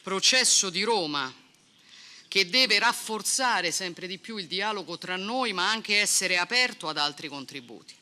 processo 0.01 0.69
di 0.69 0.83
Roma, 0.83 1.33
che 2.29 2.49
deve 2.49 2.79
rafforzare 2.79 3.71
sempre 3.71 4.07
di 4.07 4.17
più 4.17 4.37
il 4.37 4.47
dialogo 4.47 4.97
tra 4.97 5.17
noi, 5.17 5.51
ma 5.51 5.69
anche 5.69 5.99
essere 5.99 6.37
aperto 6.37 6.87
ad 6.87 6.97
altri 6.97 7.27
contributi. 7.27 7.93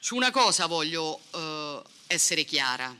Su 0.00 0.16
una 0.16 0.32
cosa 0.32 0.66
voglio 0.66 1.20
eh, 1.30 1.82
essere 2.08 2.44
chiara. 2.44 2.94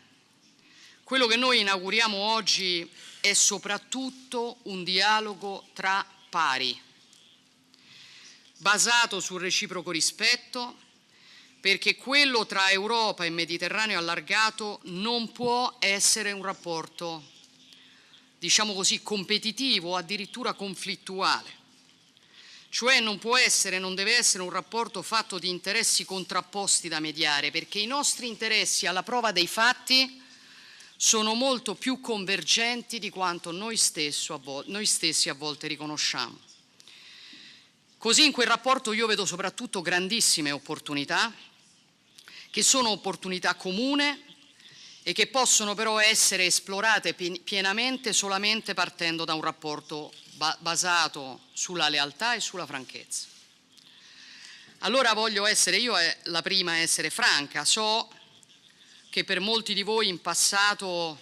Quello 1.02 1.26
che 1.26 1.36
noi 1.36 1.60
inauguriamo 1.60 2.16
oggi 2.16 2.88
è 3.20 3.32
soprattutto 3.32 4.58
un 4.64 4.84
dialogo 4.84 5.66
tra 5.72 6.06
pari 6.28 6.88
basato 8.60 9.20
sul 9.20 9.40
reciproco 9.40 9.90
rispetto, 9.90 10.76
perché 11.60 11.96
quello 11.96 12.46
tra 12.46 12.70
Europa 12.70 13.24
e 13.24 13.30
Mediterraneo 13.30 13.98
allargato 13.98 14.80
non 14.84 15.32
può 15.32 15.76
essere 15.78 16.32
un 16.32 16.42
rapporto, 16.42 17.24
diciamo 18.38 18.74
così, 18.74 19.02
competitivo 19.02 19.90
o 19.90 19.96
addirittura 19.96 20.52
conflittuale. 20.52 21.58
Cioè 22.68 23.00
non 23.00 23.18
può 23.18 23.36
essere, 23.36 23.78
non 23.78 23.94
deve 23.94 24.16
essere 24.16 24.42
un 24.42 24.50
rapporto 24.50 25.02
fatto 25.02 25.38
di 25.38 25.48
interessi 25.48 26.04
contrapposti 26.04 26.88
da 26.88 27.00
mediare, 27.00 27.50
perché 27.50 27.78
i 27.78 27.86
nostri 27.86 28.28
interessi 28.28 28.86
alla 28.86 29.02
prova 29.02 29.32
dei 29.32 29.46
fatti 29.46 30.22
sono 30.96 31.32
molto 31.32 31.74
più 31.74 32.00
convergenti 32.00 32.98
di 32.98 33.08
quanto 33.08 33.52
noi, 33.52 33.78
stesso, 33.78 34.40
noi 34.66 34.84
stessi 34.84 35.30
a 35.30 35.34
volte 35.34 35.66
riconosciamo. 35.66 36.48
Così 38.00 38.24
in 38.24 38.32
quel 38.32 38.46
rapporto 38.46 38.94
io 38.94 39.06
vedo 39.06 39.26
soprattutto 39.26 39.82
grandissime 39.82 40.52
opportunità, 40.52 41.30
che 42.50 42.62
sono 42.62 42.88
opportunità 42.88 43.56
comune 43.56 44.22
e 45.02 45.12
che 45.12 45.26
possono 45.26 45.74
però 45.74 46.00
essere 46.00 46.46
esplorate 46.46 47.12
pienamente 47.12 48.14
solamente 48.14 48.72
partendo 48.72 49.26
da 49.26 49.34
un 49.34 49.42
rapporto 49.42 50.14
basato 50.60 51.40
sulla 51.52 51.90
lealtà 51.90 52.32
e 52.32 52.40
sulla 52.40 52.64
franchezza. 52.64 53.26
Allora 54.78 55.12
voglio 55.12 55.44
essere 55.44 55.76
io 55.76 55.92
la 56.22 56.40
prima 56.40 56.72
a 56.72 56.78
essere 56.78 57.10
franca, 57.10 57.66
so 57.66 58.10
che 59.10 59.24
per 59.24 59.40
molti 59.40 59.74
di 59.74 59.82
voi 59.82 60.08
in 60.08 60.22
passato 60.22 61.20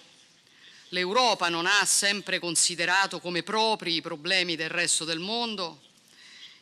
l'Europa 0.91 1.49
non 1.49 1.67
ha 1.67 1.85
sempre 1.85 2.38
considerato 2.38 3.19
come 3.19 3.43
propri 3.43 3.97
i 3.97 4.01
problemi 4.01 4.55
del 4.55 4.71
resto 4.71 5.05
del 5.05 5.19
mondo 5.19 5.87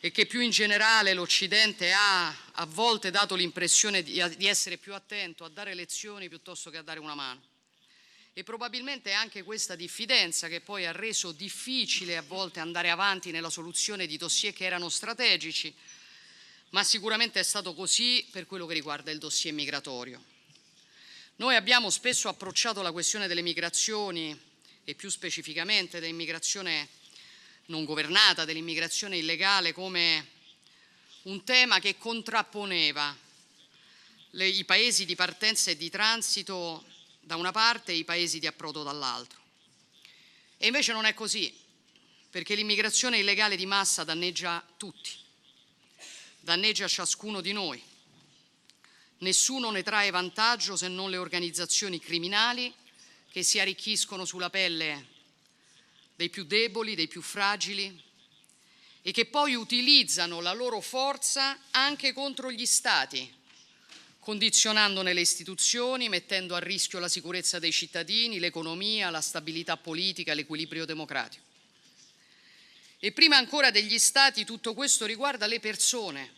e 0.07 0.11
che 0.11 0.25
più 0.25 0.39
in 0.39 0.51
generale 0.51 1.13
l'Occidente 1.13 1.91
ha 1.91 2.33
a 2.53 2.65
volte 2.65 3.11
dato 3.11 3.35
l'impressione 3.35 4.03
di, 4.03 4.23
di, 4.37 4.47
essere 4.47 4.77
più 4.77 4.93
attento 4.93 5.43
a 5.43 5.49
dare 5.49 5.73
lezioni 5.73 6.29
piuttosto 6.29 6.69
che 6.69 6.77
a 6.77 6.81
dare 6.81 7.01
una 7.01 7.13
mano. 7.13 7.41
E 8.31 8.41
probabilmente 8.43 9.09
è 9.09 9.13
anche 9.13 9.43
questa 9.43 9.75
diffidenza 9.75 10.47
che 10.47 10.61
poi 10.61 10.85
ha 10.85 10.93
reso 10.93 11.33
difficile 11.33 12.15
a 12.15 12.21
volte 12.21 12.61
andare 12.61 12.89
avanti 12.89 13.31
nella 13.31 13.49
soluzione 13.49 14.07
di 14.07 14.15
dossier 14.15 14.53
che 14.53 14.63
erano 14.63 14.87
strategici, 14.87 15.75
ma 16.69 16.85
sicuramente 16.85 17.41
è 17.41 17.43
stato 17.43 17.73
così 17.73 18.25
per 18.31 18.45
quello 18.45 18.65
che 18.65 18.75
riguarda 18.75 19.11
il 19.11 19.17
dossier 19.17 19.53
migratorio. 19.53 20.23
Noi 21.35 21.57
abbiamo 21.57 21.89
spesso 21.89 22.29
approcciato 22.29 22.81
la 22.81 22.93
questione 22.93 23.27
delle 23.27 23.41
migrazioni 23.41 24.39
e 24.85 24.95
più 24.95 25.09
specificamente 25.09 25.99
dell'immigrazione 25.99 26.87
non 27.67 27.85
governata, 27.85 28.45
dell'immigrazione 28.45 29.17
illegale 29.17 29.73
come 29.73 30.35
un 31.23 31.43
tema 31.43 31.79
che 31.79 31.97
contrapponeva 31.97 33.15
le, 34.31 34.47
i 34.47 34.63
paesi 34.63 35.05
di 35.05 35.15
partenza 35.15 35.71
e 35.71 35.77
di 35.77 35.89
transito 35.89 36.85
da 37.19 37.35
una 37.35 37.51
parte 37.51 37.91
e 37.91 37.95
i 37.95 38.05
paesi 38.05 38.39
di 38.39 38.47
approdo 38.47 38.83
dall'altro. 38.83 39.39
E 40.57 40.67
invece 40.67 40.93
non 40.93 41.05
è 41.05 41.13
così, 41.13 41.53
perché 42.29 42.55
l'immigrazione 42.55 43.19
illegale 43.19 43.57
di 43.57 43.65
massa 43.65 44.03
danneggia 44.03 44.65
tutti, 44.77 45.11
danneggia 46.39 46.87
ciascuno 46.87 47.41
di 47.41 47.51
noi. 47.51 47.83
Nessuno 49.19 49.71
ne 49.71 49.83
trae 49.83 50.09
vantaggio 50.09 50.77
se 50.77 50.87
non 50.87 51.09
le 51.09 51.17
organizzazioni 51.17 51.99
criminali 51.99 52.73
che 53.29 53.43
si 53.43 53.59
arricchiscono 53.59 54.23
sulla 54.23 54.49
pelle 54.49 55.15
dei 56.17 56.29
più 56.29 56.45
deboli, 56.45 56.95
dei 56.95 57.07
più 57.07 57.21
fragili 57.21 58.03
e 59.03 59.11
che 59.11 59.27
poi 59.27 59.53
utilizzano 59.53 60.41
la 60.41 60.51
loro 60.51 60.81
forza 60.81 61.57
anche 61.71 62.11
contro 62.11 62.51
gli 62.51 62.65
Stati, 62.65 63.31
condizionandone 64.19 65.13
le 65.13 65.21
istituzioni, 65.21 66.09
mettendo 66.09 66.55
a 66.55 66.59
rischio 66.59 66.99
la 66.99 67.07
sicurezza 67.07 67.59
dei 67.59 67.71
cittadini, 67.71 68.39
l'economia, 68.39 69.11
la 69.11 69.21
stabilità 69.21 69.77
politica, 69.77 70.33
l'equilibrio 70.33 70.85
democratico. 70.85 71.45
E 72.99 73.11
prima 73.11 73.37
ancora 73.37 73.69
degli 73.69 73.99
Stati 73.99 74.43
tutto 74.43 74.73
questo 74.73 75.05
riguarda 75.05 75.45
le 75.45 75.59
persone, 75.59 76.33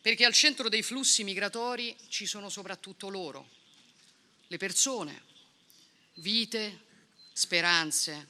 perché 0.00 0.24
al 0.24 0.32
centro 0.32 0.70
dei 0.70 0.82
flussi 0.82 1.24
migratori 1.24 1.94
ci 2.08 2.24
sono 2.24 2.48
soprattutto 2.48 3.10
loro, 3.10 3.48
le 4.46 4.56
persone, 4.56 5.22
vite, 6.14 6.83
speranze, 7.36 8.28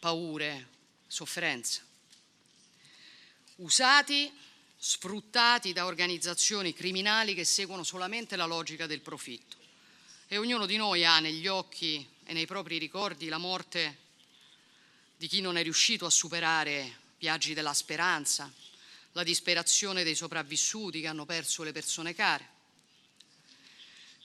paure, 0.00 0.68
sofferenze, 1.06 1.84
usati, 3.56 4.36
sfruttati 4.76 5.72
da 5.72 5.86
organizzazioni 5.86 6.74
criminali 6.74 7.34
che 7.34 7.44
seguono 7.44 7.84
solamente 7.84 8.34
la 8.34 8.46
logica 8.46 8.86
del 8.86 9.00
profitto. 9.00 9.56
E 10.26 10.38
ognuno 10.38 10.66
di 10.66 10.76
noi 10.76 11.04
ha 11.04 11.20
negli 11.20 11.46
occhi 11.46 12.04
e 12.24 12.32
nei 12.32 12.46
propri 12.46 12.78
ricordi 12.78 13.28
la 13.28 13.38
morte 13.38 13.98
di 15.16 15.28
chi 15.28 15.40
non 15.40 15.56
è 15.56 15.62
riuscito 15.62 16.04
a 16.04 16.10
superare 16.10 16.98
viaggi 17.18 17.54
della 17.54 17.74
speranza, 17.74 18.52
la 19.12 19.22
disperazione 19.22 20.02
dei 20.02 20.16
sopravvissuti 20.16 21.00
che 21.00 21.06
hanno 21.06 21.26
perso 21.26 21.62
le 21.62 21.72
persone 21.72 22.14
care. 22.14 22.48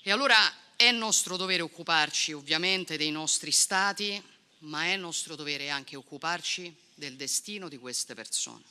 E 0.02 0.12
allora 0.12 0.38
è 0.76 0.92
nostro 0.92 1.38
dovere 1.38 1.62
occuparci 1.62 2.34
ovviamente 2.34 2.98
dei 2.98 3.12
nostri 3.12 3.52
stati, 3.52 4.22
ma 4.60 4.86
è 4.86 4.98
nostro 4.98 5.36
dovere 5.36 5.70
anche 5.70 5.96
occuparci 5.96 6.74
del 6.94 7.16
destino 7.16 7.70
di 7.70 7.78
queste 7.78 8.14
persone. 8.14 8.64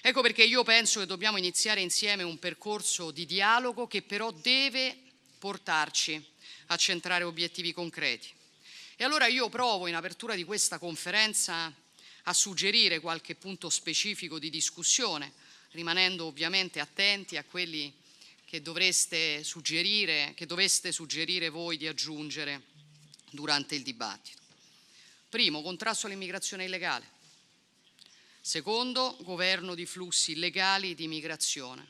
Ecco 0.00 0.20
perché 0.20 0.44
io 0.44 0.62
penso 0.62 1.00
che 1.00 1.06
dobbiamo 1.06 1.38
iniziare 1.38 1.80
insieme 1.80 2.22
un 2.22 2.38
percorso 2.38 3.10
di 3.10 3.26
dialogo 3.26 3.86
che 3.86 4.02
però 4.02 4.30
deve 4.30 4.96
portarci 5.38 6.22
a 6.66 6.76
centrare 6.76 7.24
obiettivi 7.24 7.72
concreti. 7.72 8.28
E 8.96 9.04
allora 9.04 9.26
io 9.26 9.48
provo 9.48 9.86
in 9.86 9.94
apertura 9.94 10.34
di 10.34 10.44
questa 10.44 10.78
conferenza 10.78 11.72
a 12.24 12.32
suggerire 12.32 13.00
qualche 13.00 13.34
punto 13.34 13.68
specifico 13.68 14.38
di 14.38 14.50
discussione, 14.50 15.32
rimanendo 15.72 16.26
ovviamente 16.26 16.80
attenti 16.80 17.36
a 17.36 17.44
quelli 17.44 17.92
che 18.54 18.62
dovreste 18.62 19.42
suggerire, 19.42 20.32
che 20.36 20.46
doveste 20.46 20.92
suggerire 20.92 21.48
voi 21.48 21.76
di 21.76 21.88
aggiungere 21.88 22.62
durante 23.30 23.74
il 23.74 23.82
dibattito. 23.82 24.40
Primo, 25.28 25.60
contrasto 25.60 26.06
all'immigrazione 26.06 26.62
illegale. 26.64 27.04
Secondo, 28.40 29.16
governo 29.22 29.74
di 29.74 29.86
flussi 29.86 30.36
legali 30.36 30.94
di 30.94 31.08
migrazione. 31.08 31.84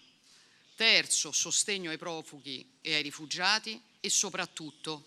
Terzo, 0.75 1.33
sostegno 1.33 1.91
ai 1.91 1.99
profughi 1.99 2.67
e 2.81 2.95
ai 2.95 3.03
rifugiati 3.03 3.79
e 4.01 4.09
soprattutto 4.09 5.05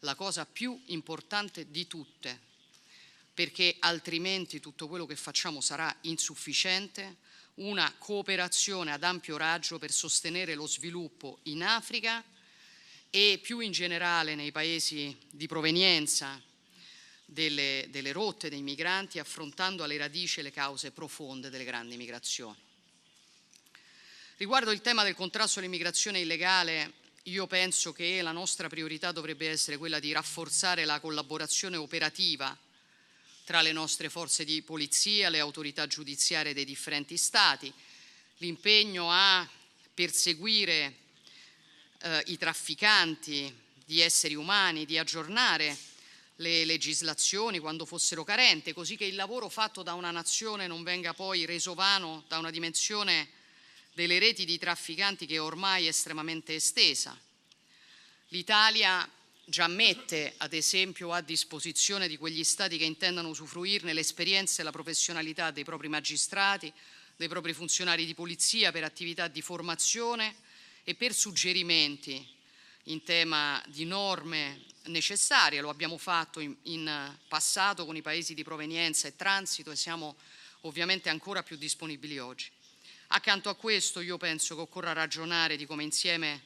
la 0.00 0.14
cosa 0.14 0.44
più 0.44 0.78
importante 0.88 1.70
di 1.70 1.86
tutte, 1.86 2.38
perché 3.32 3.76
altrimenti 3.78 4.60
tutto 4.60 4.86
quello 4.88 5.06
che 5.06 5.16
facciamo 5.16 5.62
sarà 5.62 5.96
insufficiente, 6.02 7.16
una 7.58 7.92
cooperazione 7.98 8.92
ad 8.92 9.02
ampio 9.02 9.36
raggio 9.36 9.78
per 9.78 9.90
sostenere 9.90 10.54
lo 10.54 10.66
sviluppo 10.66 11.38
in 11.44 11.62
Africa 11.62 12.22
e 13.10 13.40
più 13.42 13.60
in 13.60 13.72
generale 13.72 14.34
nei 14.34 14.52
paesi 14.52 15.16
di 15.30 15.46
provenienza 15.46 16.40
delle, 17.24 17.86
delle 17.90 18.12
rotte 18.12 18.48
dei 18.48 18.62
migranti, 18.62 19.18
affrontando 19.18 19.82
alle 19.82 19.96
radici 19.96 20.42
le 20.42 20.50
cause 20.50 20.92
profonde 20.92 21.50
delle 21.50 21.64
grandi 21.64 21.96
migrazioni. 21.96 22.56
Riguardo 24.36 24.70
il 24.70 24.80
tema 24.80 25.02
del 25.02 25.14
contrasto 25.14 25.58
all'immigrazione 25.58 26.20
illegale, 26.20 26.92
io 27.24 27.46
penso 27.46 27.92
che 27.92 28.22
la 28.22 28.30
nostra 28.32 28.68
priorità 28.68 29.10
dovrebbe 29.10 29.48
essere 29.48 29.76
quella 29.76 29.98
di 29.98 30.12
rafforzare 30.12 30.84
la 30.84 31.00
collaborazione 31.00 31.76
operativa 31.76 32.56
tra 33.48 33.62
le 33.62 33.72
nostre 33.72 34.10
forze 34.10 34.44
di 34.44 34.60
polizia, 34.60 35.30
le 35.30 35.38
autorità 35.38 35.86
giudiziarie 35.86 36.52
dei 36.52 36.66
differenti 36.66 37.16
Stati, 37.16 37.72
l'impegno 38.40 39.10
a 39.10 39.48
perseguire 39.94 40.96
eh, 42.02 42.22
i 42.26 42.36
trafficanti 42.36 43.50
di 43.86 44.02
esseri 44.02 44.34
umani, 44.34 44.84
di 44.84 44.98
aggiornare 44.98 45.74
le 46.36 46.66
legislazioni 46.66 47.58
quando 47.58 47.86
fossero 47.86 48.22
carenti, 48.22 48.74
così 48.74 48.96
che 48.98 49.06
il 49.06 49.14
lavoro 49.14 49.48
fatto 49.48 49.82
da 49.82 49.94
una 49.94 50.10
nazione 50.10 50.66
non 50.66 50.82
venga 50.82 51.14
poi 51.14 51.46
reso 51.46 51.72
vano 51.72 52.24
da 52.28 52.36
una 52.36 52.50
dimensione 52.50 53.30
delle 53.94 54.18
reti 54.18 54.44
di 54.44 54.58
trafficanti 54.58 55.24
che 55.24 55.38
ormai 55.38 55.86
è 55.86 55.88
estremamente 55.88 56.54
estesa. 56.54 57.18
L'Italia 58.28 59.10
già 59.48 59.66
mette, 59.66 60.34
ad 60.36 60.52
esempio, 60.52 61.12
a 61.12 61.22
disposizione 61.22 62.06
di 62.06 62.18
quegli 62.18 62.44
Stati 62.44 62.76
che 62.76 62.84
intendano 62.84 63.28
usufruirne 63.28 63.94
l'esperienza 63.94 64.60
e 64.60 64.64
la 64.64 64.70
professionalità 64.70 65.50
dei 65.50 65.64
propri 65.64 65.88
magistrati, 65.88 66.72
dei 67.16 67.28
propri 67.28 67.54
funzionari 67.54 68.04
di 68.04 68.14
polizia 68.14 68.70
per 68.70 68.84
attività 68.84 69.26
di 69.26 69.40
formazione 69.40 70.36
e 70.84 70.94
per 70.94 71.14
suggerimenti 71.14 72.26
in 72.84 73.02
tema 73.02 73.62
di 73.68 73.84
norme 73.84 74.64
necessarie. 74.84 75.62
Lo 75.62 75.70
abbiamo 75.70 75.96
fatto 75.96 76.40
in, 76.40 76.54
in 76.64 77.16
passato 77.26 77.86
con 77.86 77.96
i 77.96 78.02
paesi 78.02 78.34
di 78.34 78.44
provenienza 78.44 79.08
e 79.08 79.16
transito 79.16 79.70
e 79.70 79.76
siamo 79.76 80.16
ovviamente 80.62 81.08
ancora 81.08 81.42
più 81.42 81.56
disponibili 81.56 82.18
oggi. 82.18 82.50
Accanto 83.08 83.48
a 83.48 83.56
questo 83.56 84.00
io 84.00 84.18
penso 84.18 84.54
che 84.54 84.60
occorra 84.60 84.92
ragionare 84.92 85.56
di 85.56 85.64
come 85.64 85.82
insieme 85.82 86.42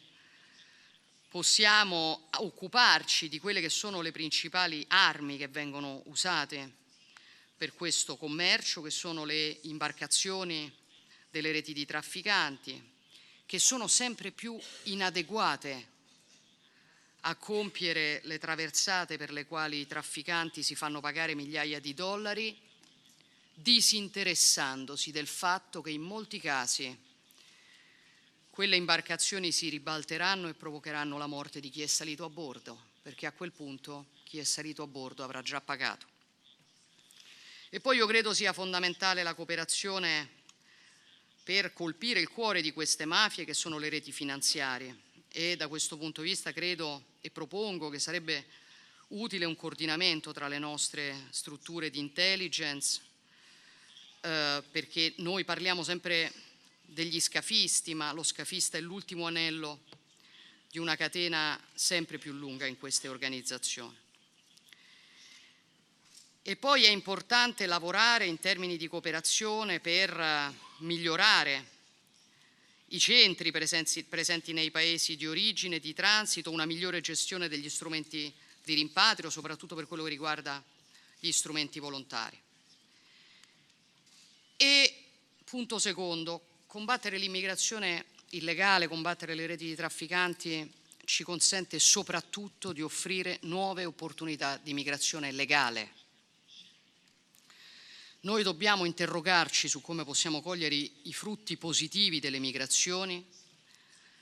possiamo 1.32 2.28
occuparci 2.40 3.30
di 3.30 3.40
quelle 3.40 3.62
che 3.62 3.70
sono 3.70 4.02
le 4.02 4.12
principali 4.12 4.84
armi 4.88 5.38
che 5.38 5.48
vengono 5.48 6.02
usate 6.04 6.70
per 7.56 7.72
questo 7.72 8.18
commercio, 8.18 8.82
che 8.82 8.90
sono 8.90 9.24
le 9.24 9.60
imbarcazioni 9.62 10.70
delle 11.30 11.50
reti 11.50 11.72
di 11.72 11.86
trafficanti, 11.86 12.92
che 13.46 13.58
sono 13.58 13.88
sempre 13.88 14.30
più 14.30 14.60
inadeguate 14.82 15.88
a 17.20 17.34
compiere 17.36 18.20
le 18.24 18.38
traversate 18.38 19.16
per 19.16 19.32
le 19.32 19.46
quali 19.46 19.78
i 19.78 19.86
trafficanti 19.86 20.62
si 20.62 20.74
fanno 20.74 21.00
pagare 21.00 21.34
migliaia 21.34 21.80
di 21.80 21.94
dollari 21.94 22.54
disinteressandosi 23.54 25.10
del 25.10 25.26
fatto 25.26 25.80
che 25.80 25.90
in 25.90 26.02
molti 26.02 26.38
casi 26.38 26.94
quelle 28.52 28.76
imbarcazioni 28.76 29.50
si 29.50 29.70
ribalteranno 29.70 30.46
e 30.46 30.52
provocheranno 30.52 31.16
la 31.16 31.26
morte 31.26 31.58
di 31.58 31.70
chi 31.70 31.80
è 31.80 31.86
salito 31.86 32.26
a 32.26 32.28
bordo, 32.28 32.90
perché 33.00 33.24
a 33.24 33.32
quel 33.32 33.50
punto 33.50 34.08
chi 34.24 34.38
è 34.38 34.44
salito 34.44 34.82
a 34.82 34.86
bordo 34.86 35.24
avrà 35.24 35.40
già 35.40 35.62
pagato. 35.62 36.06
E 37.70 37.80
poi 37.80 37.96
io 37.96 38.06
credo 38.06 38.34
sia 38.34 38.52
fondamentale 38.52 39.22
la 39.22 39.32
cooperazione 39.32 40.28
per 41.42 41.72
colpire 41.72 42.20
il 42.20 42.28
cuore 42.28 42.60
di 42.60 42.74
queste 42.74 43.06
mafie 43.06 43.46
che 43.46 43.54
sono 43.54 43.78
le 43.78 43.88
reti 43.88 44.12
finanziarie 44.12 44.98
e 45.30 45.56
da 45.56 45.66
questo 45.66 45.96
punto 45.96 46.20
di 46.20 46.28
vista 46.28 46.52
credo 46.52 47.04
e 47.22 47.30
propongo 47.30 47.88
che 47.88 47.98
sarebbe 47.98 48.44
utile 49.08 49.46
un 49.46 49.56
coordinamento 49.56 50.30
tra 50.32 50.46
le 50.46 50.58
nostre 50.58 51.28
strutture 51.30 51.88
di 51.88 51.98
intelligence 51.98 53.00
eh, 54.20 54.62
perché 54.70 55.14
noi 55.16 55.42
parliamo 55.46 55.82
sempre 55.82 56.30
degli 56.92 57.20
scafisti, 57.20 57.94
ma 57.94 58.12
lo 58.12 58.22
scafista 58.22 58.76
è 58.76 58.80
l'ultimo 58.80 59.26
anello 59.26 59.80
di 60.70 60.78
una 60.78 60.96
catena 60.96 61.60
sempre 61.74 62.18
più 62.18 62.32
lunga 62.32 62.66
in 62.66 62.78
queste 62.78 63.08
organizzazioni. 63.08 63.96
E 66.44 66.56
poi 66.56 66.84
è 66.84 66.88
importante 66.88 67.66
lavorare 67.66 68.26
in 68.26 68.38
termini 68.40 68.76
di 68.76 68.88
cooperazione 68.88 69.80
per 69.80 70.18
eh, 70.18 70.52
migliorare 70.78 71.70
i 72.88 72.98
centri 72.98 73.50
presenti, 73.50 74.52
nei 74.52 74.70
paesi 74.70 75.16
di 75.16 75.26
origine, 75.26 75.78
di 75.78 75.94
transito, 75.94 76.50
una 76.50 76.66
migliore 76.66 77.00
gestione 77.00 77.48
degli 77.48 77.68
strumenti 77.68 78.32
di 78.64 78.74
rimpatrio, 78.74 79.30
soprattutto 79.30 79.74
per 79.74 79.86
quello 79.86 80.02
che 80.02 80.10
riguarda 80.10 80.62
gli 81.18 81.32
strumenti 81.32 81.78
volontari. 81.78 82.38
E 84.56 85.04
punto 85.44 85.78
secondo, 85.78 86.51
combattere 86.72 87.18
l'immigrazione 87.18 88.06
illegale, 88.30 88.88
combattere 88.88 89.34
le 89.34 89.44
reti 89.44 89.66
di 89.66 89.74
trafficanti 89.74 90.72
ci 91.04 91.22
consente 91.22 91.78
soprattutto 91.78 92.72
di 92.72 92.80
offrire 92.80 93.36
nuove 93.42 93.84
opportunità 93.84 94.56
di 94.56 94.72
migrazione 94.72 95.32
legale. 95.32 95.92
Noi 98.20 98.42
dobbiamo 98.42 98.86
interrogarci 98.86 99.68
su 99.68 99.82
come 99.82 100.04
possiamo 100.04 100.40
cogliere 100.40 100.74
i, 100.74 101.12
frutti 101.12 101.58
positivi 101.58 102.20
delle 102.20 102.38
migrazioni 102.38 103.22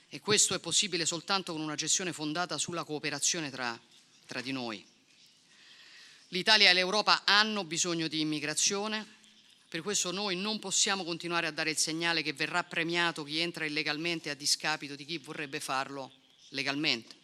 e 0.09 0.19
questo 0.19 0.53
è 0.53 0.59
possibile 0.59 1.05
soltanto 1.05 1.53
con 1.53 1.61
una 1.61 1.75
gestione 1.75 2.11
fondata 2.11 2.57
sulla 2.57 2.83
cooperazione 2.83 3.49
tra, 3.49 3.79
tra 4.25 4.41
di 4.41 4.51
noi. 4.51 4.85
L'Italia 6.27 6.69
e 6.69 6.73
l'Europa 6.73 7.23
hanno 7.23 7.63
bisogno 7.63 8.09
di 8.09 8.19
immigrazione, 8.19 9.19
per 9.71 9.83
questo 9.83 10.11
noi 10.11 10.35
non 10.35 10.59
possiamo 10.59 11.05
continuare 11.05 11.47
a 11.47 11.51
dare 11.51 11.69
il 11.69 11.77
segnale 11.77 12.23
che 12.23 12.33
verrà 12.33 12.61
premiato 12.61 13.23
chi 13.23 13.39
entra 13.39 13.63
illegalmente 13.63 14.29
a 14.29 14.33
discapito 14.33 14.95
di 14.97 15.05
chi 15.05 15.17
vorrebbe 15.17 15.61
farlo 15.61 16.11
legalmente. 16.49 17.15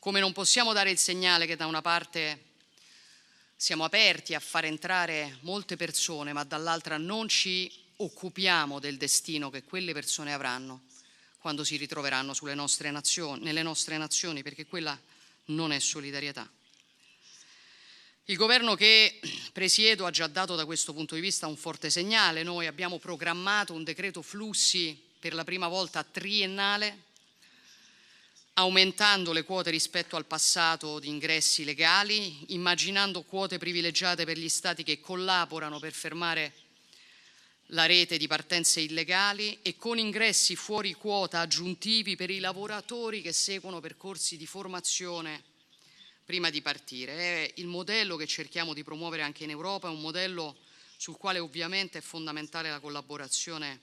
Come 0.00 0.18
non 0.18 0.32
possiamo 0.32 0.72
dare 0.72 0.90
il 0.90 0.98
segnale 0.98 1.46
che 1.46 1.54
da 1.54 1.66
una 1.66 1.80
parte 1.80 2.54
siamo 3.54 3.84
aperti 3.84 4.34
a 4.34 4.40
far 4.40 4.64
entrare 4.64 5.38
molte 5.42 5.76
persone, 5.76 6.32
ma 6.32 6.42
dall'altra 6.42 6.96
non 6.96 7.28
ci 7.28 7.72
occupiamo 7.98 8.80
del 8.80 8.96
destino 8.96 9.48
che 9.48 9.62
quelle 9.62 9.92
persone 9.92 10.32
avranno 10.32 10.86
quando 11.38 11.62
si 11.62 11.76
ritroveranno 11.76 12.34
nostre 12.54 12.90
nazioni, 12.90 13.44
nelle 13.44 13.62
nostre 13.62 13.96
nazioni, 13.96 14.42
perché 14.42 14.66
quella 14.66 15.00
non 15.46 15.70
è 15.70 15.78
solidarietà. 15.78 16.50
Il 18.28 18.36
governo 18.36 18.74
che 18.74 19.20
presiedo 19.52 20.06
ha 20.06 20.10
già 20.10 20.26
dato 20.26 20.54
da 20.54 20.64
questo 20.64 20.94
punto 20.94 21.14
di 21.14 21.20
vista 21.20 21.46
un 21.46 21.56
forte 21.56 21.90
segnale. 21.90 22.42
Noi 22.42 22.66
abbiamo 22.66 22.98
programmato 22.98 23.74
un 23.74 23.84
decreto 23.84 24.22
flussi 24.22 24.98
per 25.18 25.34
la 25.34 25.44
prima 25.44 25.68
volta 25.68 26.02
triennale, 26.02 27.02
aumentando 28.54 29.32
le 29.32 29.44
quote 29.44 29.68
rispetto 29.68 30.16
al 30.16 30.24
passato 30.24 30.98
di 31.00 31.08
ingressi 31.08 31.64
legali, 31.64 32.54
immaginando 32.54 33.24
quote 33.24 33.58
privilegiate 33.58 34.24
per 34.24 34.38
gli 34.38 34.48
Stati 34.48 34.84
che 34.84 35.00
collaborano 35.00 35.78
per 35.78 35.92
fermare 35.92 36.54
la 37.68 37.84
rete 37.84 38.16
di 38.16 38.26
partenze 38.26 38.80
illegali 38.80 39.58
e 39.60 39.76
con 39.76 39.98
ingressi 39.98 40.56
fuori 40.56 40.94
quota 40.94 41.40
aggiuntivi 41.40 42.16
per 42.16 42.30
i 42.30 42.38
lavoratori 42.38 43.20
che 43.20 43.32
seguono 43.32 43.80
percorsi 43.80 44.38
di 44.38 44.46
formazione 44.46 45.52
prima 46.24 46.50
di 46.50 46.62
partire. 46.62 47.12
È 47.16 47.52
il 47.56 47.66
modello 47.66 48.16
che 48.16 48.26
cerchiamo 48.26 48.72
di 48.72 48.82
promuovere 48.82 49.22
anche 49.22 49.44
in 49.44 49.50
Europa, 49.50 49.88
è 49.88 49.90
un 49.90 50.00
modello 50.00 50.56
sul 50.96 51.16
quale 51.16 51.38
ovviamente 51.38 51.98
è 51.98 52.02
fondamentale 52.02 52.70
la 52.70 52.80
collaborazione 52.80 53.80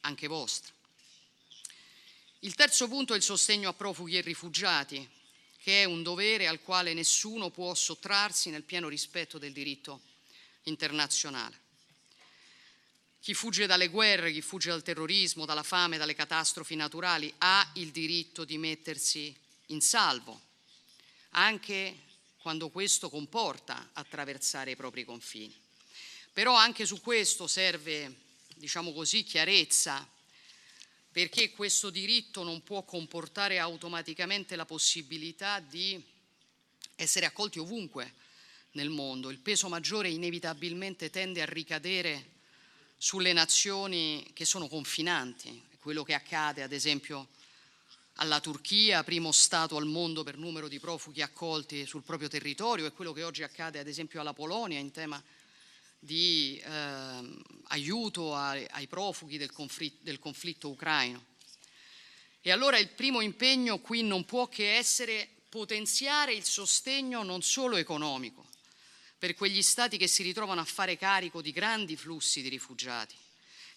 anche 0.00 0.26
vostra. 0.26 0.72
Il 2.40 2.54
terzo 2.54 2.88
punto 2.88 3.14
è 3.14 3.16
il 3.16 3.22
sostegno 3.22 3.68
a 3.68 3.74
profughi 3.74 4.18
e 4.18 4.20
rifugiati, 4.20 5.08
che 5.62 5.82
è 5.82 5.84
un 5.84 6.02
dovere 6.02 6.46
al 6.46 6.60
quale 6.60 6.92
nessuno 6.92 7.50
può 7.50 7.74
sottrarsi 7.74 8.50
nel 8.50 8.64
pieno 8.64 8.88
rispetto 8.88 9.38
del 9.38 9.52
diritto 9.52 10.00
internazionale. 10.64 11.62
Chi 13.20 13.32
fugge 13.32 13.64
dalle 13.64 13.88
guerre, 13.88 14.30
chi 14.30 14.42
fugge 14.42 14.68
dal 14.68 14.82
terrorismo, 14.82 15.46
dalla 15.46 15.62
fame, 15.62 15.96
dalle 15.96 16.14
catastrofi 16.14 16.74
naturali 16.74 17.32
ha 17.38 17.70
il 17.76 17.90
diritto 17.90 18.44
di 18.44 18.58
mettersi 18.58 19.34
in 19.68 19.80
salvo, 19.80 20.38
anche 21.34 22.02
quando 22.38 22.68
questo 22.70 23.10
comporta 23.10 23.90
attraversare 23.92 24.72
i 24.72 24.76
propri 24.76 25.04
confini. 25.04 25.54
Però 26.32 26.54
anche 26.54 26.84
su 26.84 27.00
questo 27.00 27.46
serve, 27.46 28.14
diciamo 28.56 28.92
così, 28.92 29.22
chiarezza, 29.22 30.06
perché 31.10 31.50
questo 31.50 31.90
diritto 31.90 32.42
non 32.42 32.62
può 32.62 32.82
comportare 32.82 33.58
automaticamente 33.58 34.56
la 34.56 34.64
possibilità 34.64 35.60
di 35.60 36.02
essere 36.96 37.26
accolti 37.26 37.58
ovunque 37.58 38.14
nel 38.72 38.90
mondo. 38.90 39.30
Il 39.30 39.38
peso 39.38 39.68
maggiore 39.68 40.08
inevitabilmente 40.08 41.10
tende 41.10 41.40
a 41.40 41.46
ricadere 41.46 42.32
sulle 42.96 43.32
nazioni 43.32 44.28
che 44.34 44.44
sono 44.44 44.68
confinanti, 44.68 45.62
quello 45.78 46.02
che 46.02 46.14
accade 46.14 46.62
ad 46.62 46.72
esempio 46.72 47.28
alla 48.14 48.40
Turchia, 48.40 49.02
primo 49.02 49.32
Stato 49.32 49.76
al 49.76 49.86
mondo 49.86 50.22
per 50.22 50.36
numero 50.36 50.68
di 50.68 50.78
profughi 50.78 51.22
accolti 51.22 51.86
sul 51.86 52.02
proprio 52.02 52.28
territorio, 52.28 52.86
e 52.86 52.92
quello 52.92 53.12
che 53.12 53.24
oggi 53.24 53.42
accade 53.42 53.78
ad 53.78 53.88
esempio 53.88 54.20
alla 54.20 54.32
Polonia 54.32 54.78
in 54.78 54.92
tema 54.92 55.22
di 55.98 56.60
eh, 56.62 57.38
aiuto 57.68 58.34
ai, 58.34 58.66
ai 58.70 58.86
profughi 58.86 59.38
del 59.38 59.52
conflitto, 59.52 59.98
del 60.02 60.18
conflitto 60.18 60.68
ucraino. 60.68 61.24
E 62.40 62.50
allora 62.50 62.78
il 62.78 62.90
primo 62.90 63.20
impegno 63.22 63.78
qui 63.78 64.02
non 64.02 64.24
può 64.26 64.48
che 64.48 64.76
essere 64.76 65.28
potenziare 65.48 66.34
il 66.34 66.44
sostegno 66.44 67.22
non 67.22 67.40
solo 67.42 67.76
economico, 67.76 68.46
per 69.18 69.34
quegli 69.34 69.62
Stati 69.62 69.96
che 69.96 70.06
si 70.06 70.22
ritrovano 70.22 70.60
a 70.60 70.64
fare 70.64 70.98
carico 70.98 71.40
di 71.40 71.52
grandi 71.52 71.96
flussi 71.96 72.42
di 72.42 72.50
rifugiati, 72.50 73.14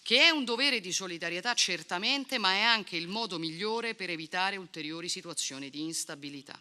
che 0.08 0.22
è 0.22 0.30
un 0.30 0.46
dovere 0.46 0.80
di 0.80 0.90
solidarietà 0.90 1.52
certamente, 1.52 2.38
ma 2.38 2.52
è 2.52 2.62
anche 2.62 2.96
il 2.96 3.08
modo 3.08 3.38
migliore 3.38 3.94
per 3.94 4.08
evitare 4.08 4.56
ulteriori 4.56 5.06
situazioni 5.06 5.68
di 5.68 5.82
instabilità. 5.82 6.58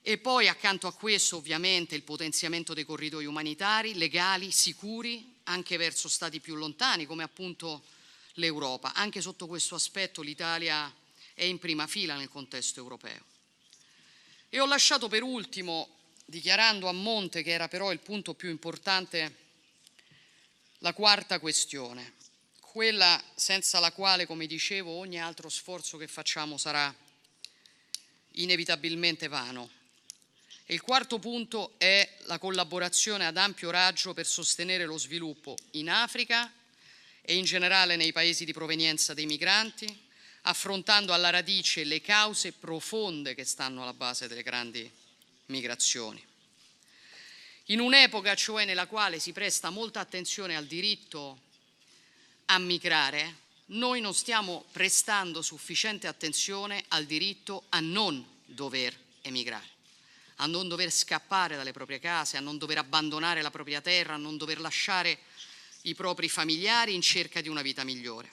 E 0.00 0.18
poi 0.18 0.46
accanto 0.46 0.86
a 0.86 0.94
questo 0.94 1.38
ovviamente 1.38 1.96
il 1.96 2.04
potenziamento 2.04 2.72
dei 2.72 2.84
corridoi 2.84 3.26
umanitari, 3.26 3.94
legali, 3.94 4.52
sicuri, 4.52 5.38
anche 5.42 5.76
verso 5.76 6.08
stati 6.08 6.38
più 6.38 6.54
lontani 6.54 7.04
come 7.04 7.24
appunto 7.24 7.82
l'Europa. 8.34 8.94
Anche 8.94 9.20
sotto 9.20 9.48
questo 9.48 9.74
aspetto 9.74 10.22
l'Italia 10.22 10.94
è 11.34 11.42
in 11.42 11.58
prima 11.58 11.88
fila 11.88 12.14
nel 12.14 12.28
contesto 12.28 12.78
europeo. 12.78 13.24
E 14.50 14.60
ho 14.60 14.66
lasciato 14.66 15.08
per 15.08 15.24
ultimo 15.24 15.88
dichiarando 16.26 16.86
a 16.86 16.92
monte, 16.92 17.42
che 17.42 17.50
era 17.50 17.66
però 17.66 17.90
il 17.90 17.98
punto 17.98 18.34
più 18.34 18.50
importante, 18.50 19.45
la 20.86 20.92
quarta 20.92 21.40
questione, 21.40 22.12
quella 22.60 23.20
senza 23.34 23.80
la 23.80 23.90
quale, 23.90 24.24
come 24.24 24.46
dicevo, 24.46 24.92
ogni 24.92 25.20
altro 25.20 25.48
sforzo 25.48 25.96
che 25.96 26.06
facciamo 26.06 26.58
sarà 26.58 26.94
inevitabilmente 28.34 29.26
vano. 29.26 29.68
E 30.64 30.74
il 30.74 30.82
quarto 30.82 31.18
punto 31.18 31.74
è 31.78 32.08
la 32.26 32.38
collaborazione 32.38 33.26
ad 33.26 33.36
ampio 33.36 33.70
raggio 33.70 34.14
per 34.14 34.28
sostenere 34.28 34.84
lo 34.84 34.96
sviluppo 34.96 35.56
in 35.72 35.90
Africa 35.90 36.52
e 37.20 37.34
in 37.34 37.42
generale 37.44 37.96
nei 37.96 38.12
paesi 38.12 38.44
di 38.44 38.52
provenienza 38.52 39.12
dei 39.12 39.26
migranti, 39.26 40.08
affrontando 40.42 41.12
alla 41.12 41.30
radice 41.30 41.82
le 41.82 42.00
cause 42.00 42.52
profonde 42.52 43.34
che 43.34 43.44
stanno 43.44 43.82
alla 43.82 43.92
base 43.92 44.28
delle 44.28 44.44
grandi 44.44 44.88
migrazioni. 45.46 46.24
In 47.70 47.80
un'epoca 47.80 48.36
cioè 48.36 48.64
nella 48.64 48.86
quale 48.86 49.18
si 49.18 49.32
presta 49.32 49.70
molta 49.70 49.98
attenzione 49.98 50.56
al 50.56 50.66
diritto 50.66 51.40
a 52.46 52.58
migrare, 52.58 53.38
noi 53.66 54.00
non 54.00 54.14
stiamo 54.14 54.66
prestando 54.70 55.42
sufficiente 55.42 56.06
attenzione 56.06 56.84
al 56.88 57.06
diritto 57.06 57.64
a 57.70 57.80
non 57.80 58.24
dover 58.44 58.96
emigrare, 59.22 59.68
a 60.36 60.46
non 60.46 60.68
dover 60.68 60.92
scappare 60.92 61.56
dalle 61.56 61.72
proprie 61.72 61.98
case, 61.98 62.36
a 62.36 62.40
non 62.40 62.56
dover 62.56 62.78
abbandonare 62.78 63.42
la 63.42 63.50
propria 63.50 63.80
terra, 63.80 64.14
a 64.14 64.18
non 64.18 64.36
dover 64.36 64.60
lasciare 64.60 65.18
i 65.82 65.94
propri 65.96 66.28
familiari 66.28 66.94
in 66.94 67.02
cerca 67.02 67.40
di 67.40 67.48
una 67.48 67.62
vita 67.62 67.82
migliore. 67.82 68.30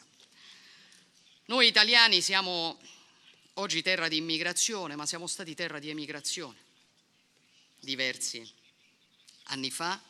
Noi 1.45 1.65
italiani 1.65 2.21
siamo 2.21 2.79
oggi 3.55 3.81
terra 3.81 4.07
di 4.07 4.17
immigrazione, 4.17 4.95
ma 4.95 5.07
siamo 5.07 5.25
stati 5.25 5.55
terra 5.55 5.79
di 5.79 5.89
emigrazione 5.89 6.61
diversi 7.79 8.61
anni 9.45 9.71
fa 9.71 10.01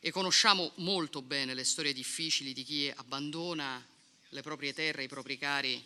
e 0.00 0.10
conosciamo 0.10 0.72
molto 0.76 1.22
bene 1.22 1.54
le 1.54 1.64
storie 1.64 1.92
difficili 1.92 2.52
di 2.52 2.64
chi 2.64 2.92
abbandona 2.94 3.84
le 4.30 4.42
proprie 4.42 4.72
terre, 4.72 5.04
i 5.04 5.08
propri 5.08 5.38
cari 5.38 5.82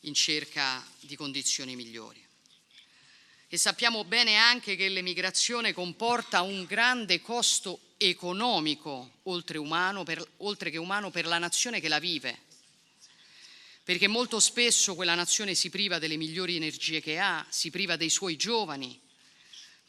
in 0.00 0.14
cerca 0.14 0.84
di 1.00 1.16
condizioni 1.16 1.76
migliori. 1.76 2.22
E 3.48 3.56
sappiamo 3.56 4.04
bene 4.04 4.36
anche 4.36 4.76
che 4.76 4.88
l'emigrazione 4.88 5.72
comporta 5.72 6.42
un 6.42 6.64
grande 6.66 7.20
costo 7.20 7.80
economico, 7.96 9.18
oltre, 9.24 9.58
umano, 9.58 10.04
per, 10.04 10.24
oltre 10.38 10.70
che 10.70 10.78
umano, 10.78 11.10
per 11.10 11.26
la 11.26 11.38
nazione 11.38 11.80
che 11.80 11.88
la 11.88 11.98
vive, 11.98 12.38
perché 13.82 14.06
molto 14.06 14.38
spesso 14.38 14.94
quella 14.94 15.14
nazione 15.14 15.54
si 15.54 15.68
priva 15.68 15.98
delle 15.98 16.16
migliori 16.16 16.56
energie 16.56 17.00
che 17.00 17.18
ha, 17.18 17.44
si 17.48 17.70
priva 17.70 17.96
dei 17.96 18.10
suoi 18.10 18.36
giovani, 18.36 18.98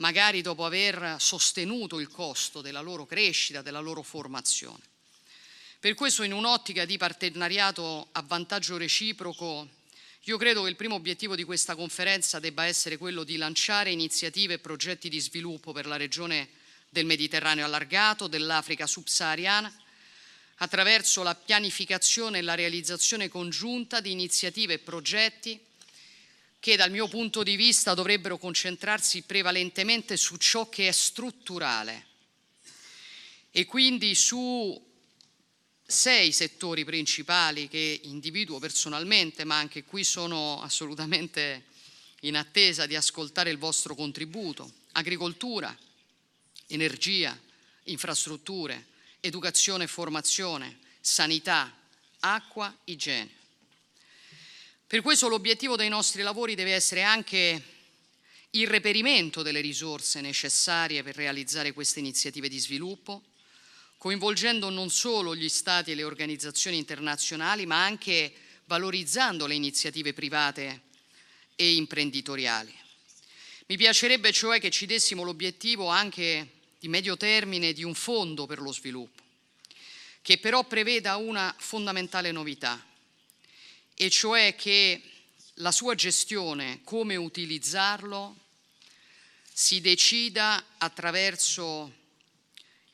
magari 0.01 0.41
dopo 0.41 0.65
aver 0.65 1.17
sostenuto 1.19 1.99
il 1.99 2.09
costo 2.09 2.61
della 2.61 2.81
loro 2.81 3.05
crescita, 3.05 3.61
della 3.61 3.79
loro 3.79 4.01
formazione. 4.01 4.81
Per 5.79 5.93
questo 5.93 6.23
in 6.23 6.33
un'ottica 6.33 6.85
di 6.85 6.97
partenariato 6.97 8.09
a 8.11 8.23
vantaggio 8.23 8.77
reciproco, 8.77 9.67
io 10.25 10.37
credo 10.37 10.63
che 10.63 10.69
il 10.69 10.75
primo 10.75 10.95
obiettivo 10.95 11.35
di 11.35 11.43
questa 11.43 11.75
conferenza 11.75 12.39
debba 12.39 12.65
essere 12.65 12.97
quello 12.97 13.23
di 13.23 13.37
lanciare 13.37 13.91
iniziative 13.91 14.55
e 14.55 14.59
progetti 14.59 15.07
di 15.07 15.19
sviluppo 15.19 15.71
per 15.71 15.85
la 15.85 15.97
regione 15.97 16.49
del 16.89 17.05
Mediterraneo 17.05 17.65
allargato, 17.65 18.27
dell'Africa 18.27 18.87
subsahariana, 18.87 19.73
attraverso 20.57 21.21
la 21.23 21.35
pianificazione 21.35 22.39
e 22.39 22.41
la 22.41 22.55
realizzazione 22.55 23.29
congiunta 23.29 23.99
di 23.99 24.11
iniziative 24.11 24.73
e 24.73 24.79
progetti 24.79 25.59
che 26.61 26.75
dal 26.75 26.91
mio 26.91 27.07
punto 27.07 27.41
di 27.41 27.55
vista 27.55 27.95
dovrebbero 27.95 28.37
concentrarsi 28.37 29.23
prevalentemente 29.23 30.15
su 30.15 30.37
ciò 30.37 30.69
che 30.69 30.87
è 30.87 30.91
strutturale 30.91 32.05
e 33.49 33.65
quindi 33.65 34.13
su 34.13 34.79
sei 35.83 36.31
settori 36.31 36.85
principali 36.85 37.67
che 37.67 38.01
individuo 38.03 38.59
personalmente, 38.59 39.43
ma 39.43 39.57
anche 39.57 39.83
qui 39.83 40.03
sono 40.03 40.61
assolutamente 40.61 41.65
in 42.21 42.37
attesa 42.37 42.85
di 42.85 42.95
ascoltare 42.95 43.49
il 43.49 43.57
vostro 43.57 43.95
contributo. 43.95 44.71
Agricoltura, 44.91 45.75
energia, 46.67 47.37
infrastrutture, 47.85 48.85
educazione 49.19 49.85
e 49.85 49.87
formazione, 49.87 50.77
sanità, 51.01 51.75
acqua, 52.19 52.73
igiene. 52.83 53.39
Per 54.91 55.01
questo 55.01 55.29
l'obiettivo 55.29 55.77
dei 55.77 55.87
nostri 55.87 56.21
lavori 56.21 56.53
deve 56.53 56.73
essere 56.73 57.01
anche 57.01 57.63
il 58.49 58.67
reperimento 58.67 59.41
delle 59.41 59.61
risorse 59.61 60.19
necessarie 60.19 61.01
per 61.01 61.15
realizzare 61.15 61.71
queste 61.71 61.99
iniziative 61.99 62.49
di 62.49 62.59
sviluppo, 62.59 63.23
coinvolgendo 63.97 64.69
non 64.69 64.89
solo 64.89 65.33
gli 65.33 65.47
Stati 65.47 65.91
e 65.91 65.95
le 65.95 66.03
organizzazioni 66.03 66.75
internazionali, 66.75 67.65
ma 67.65 67.85
anche 67.85 68.33
valorizzando 68.65 69.45
le 69.45 69.55
iniziative 69.55 70.11
private 70.11 70.81
e 71.55 71.73
imprenditoriali. 71.75 72.77
Mi 73.67 73.77
piacerebbe 73.77 74.33
cioè 74.33 74.59
che 74.59 74.71
ci 74.71 74.85
dessimo 74.85 75.23
l'obiettivo 75.23 75.87
anche 75.87 76.49
di 76.77 76.89
medio 76.89 77.15
termine 77.15 77.71
di 77.71 77.85
un 77.85 77.95
fondo 77.95 78.45
per 78.45 78.59
lo 78.59 78.73
sviluppo, 78.73 79.23
che 80.21 80.37
però 80.37 80.65
preveda 80.65 81.15
una 81.15 81.55
fondamentale 81.57 82.33
novità, 82.33 82.90
e 84.01 84.09
cioè 84.09 84.55
che 84.55 84.99
la 85.55 85.71
sua 85.71 85.93
gestione, 85.93 86.81
come 86.83 87.15
utilizzarlo, 87.15 88.35
si 89.53 89.79
decida 89.79 90.65
attraverso 90.79 91.93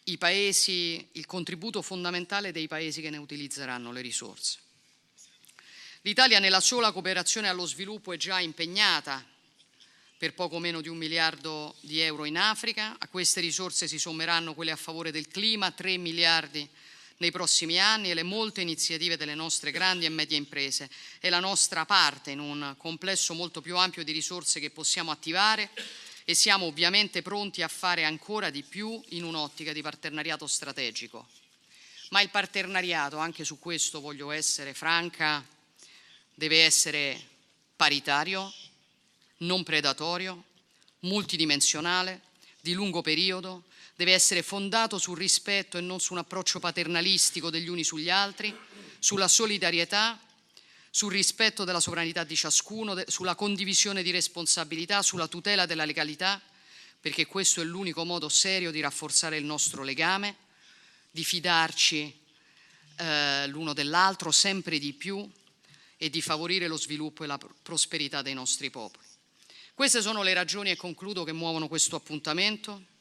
i 0.04 0.18
paesi, 0.18 1.08
il 1.14 1.26
contributo 1.26 1.82
fondamentale 1.82 2.52
dei 2.52 2.68
paesi 2.68 3.00
che 3.00 3.10
ne 3.10 3.16
utilizzeranno 3.16 3.94
le 3.94 4.02
risorse. 4.02 4.60
L'Italia 6.02 6.40
nella 6.40 6.60
sola 6.60 6.92
cooperazione 6.92 7.48
allo 7.48 7.66
sviluppo 7.66 8.12
è 8.12 8.18
già 8.18 8.42
impegnata 8.42 9.26
per 10.18 10.34
poco 10.34 10.60
meno 10.60 10.82
di 10.82 10.90
un 10.90 10.98
miliardo 10.98 11.76
di 11.80 12.02
euro 12.02 12.26
in 12.26 12.38
Africa, 12.38 12.98
a 13.00 13.08
queste 13.08 13.40
risorse 13.40 13.88
si 13.88 13.98
sommeranno 13.98 14.54
quelle 14.54 14.72
a 14.72 14.76
favore 14.76 15.12
del 15.12 15.30
clima, 15.30 15.72
3 15.72 15.96
miliardi 15.96 16.70
nei 17.18 17.32
prossimi 17.32 17.80
anni 17.80 18.12
e 18.12 18.14
le 18.14 18.24
molte 18.24 18.62
iniziative 18.62 19.18
delle 19.18 19.36
nostre 19.36 19.72
grandi 19.72 20.06
e 20.06 20.10
medie 20.10 20.38
imprese 20.38 20.90
e 21.20 21.30
la 21.30 21.40
nostra 21.40 21.86
parte 21.86 22.32
in 22.32 22.40
un 22.40 22.76
complesso 22.78 23.34
molto 23.34 23.62
più 23.62 23.78
ampio 23.78 24.04
di 24.04 24.12
risorse 24.12 24.60
che 24.60 24.70
possiamo 24.70 25.12
attivare 25.12 25.70
e 26.26 26.34
siamo 26.34 26.66
ovviamente 26.66 27.22
pronti 27.22 27.62
a 27.62 27.68
fare 27.68 28.04
ancora 28.04 28.50
di 28.50 28.62
più 28.62 29.02
in 29.10 29.24
un'ottica 29.24 29.72
di 29.72 29.82
partenariato 29.82 30.46
strategico. 30.46 31.28
Ma 32.10 32.22
il 32.22 32.30
partenariato, 32.30 33.18
anche 33.18 33.44
su 33.44 33.60
questo 33.60 34.00
voglio 34.00 34.32
essere 34.32 34.74
franca, 34.74 35.46
deve 36.34 36.64
essere 36.64 37.20
paritario, 37.76 38.54
non 39.38 39.64
predatorio, 39.64 40.44
multidimensionale, 41.00 42.22
di 42.62 42.74
lungo 42.74 43.02
periodo, 43.02 43.64
deve 43.98 44.14
essere 44.14 44.44
fondato 44.44 45.00
sul 45.00 45.18
rispetto 45.18 45.80
e 45.80 45.82
non 45.82 46.00
su 46.00 46.14
un 46.14 46.20
approccio 46.20 46.60
paternalistico 46.60 47.50
degli 47.50 47.68
uni 47.68 47.84
sugli 47.84 48.12
altri, 48.12 48.56
sulla 49.00 49.28
solidarietà 49.28 50.22
sul 50.90 51.12
rispetto 51.12 51.64
della 51.64 51.80
sovranità 51.80 52.24
di 52.24 52.36
ciascuno, 52.36 53.04
sulla 53.06 53.36
condivisione 53.36 54.02
di 54.02 54.10
responsabilità, 54.10 55.04
sulla 55.04 55.28
tutela 55.28 55.68
della 55.68 55.86
legalità, 55.86 56.42
perché 57.00 57.28
questo 57.28 57.62
è 57.62 57.66
l'unico 57.66 58.04
modo 58.04 58.30
serio 58.30 58.72
di 58.72 58.80
rafforzare 58.80 59.38
il 59.38 59.46
nostro 59.46 59.84
legame, 59.84 60.36
di 61.12 61.24
fidarci 61.24 62.20
eh, 62.96 63.46
l'uno 63.48 63.74
dell'altro 63.74 64.32
sempre 64.32 64.80
di 64.80 64.94
più 64.94 65.30
e 65.98 66.10
di 66.10 66.22
favorire 66.22 66.68
lo 66.68 66.78
sviluppo 66.78 67.24
e 67.24 67.28
la 67.28 67.38
prosperità 67.38 68.24
dei 68.24 68.34
nostri 68.34 68.72
popoli. 68.72 69.06
Queste 69.76 70.02
sono 70.02 70.24
le 70.24 70.34
ragioni, 70.34 70.72
e 70.72 70.76
concludo, 70.76 71.24
che 71.24 71.32
muovono 71.32 71.68
questo 71.68 71.96
appuntamento 71.96 72.96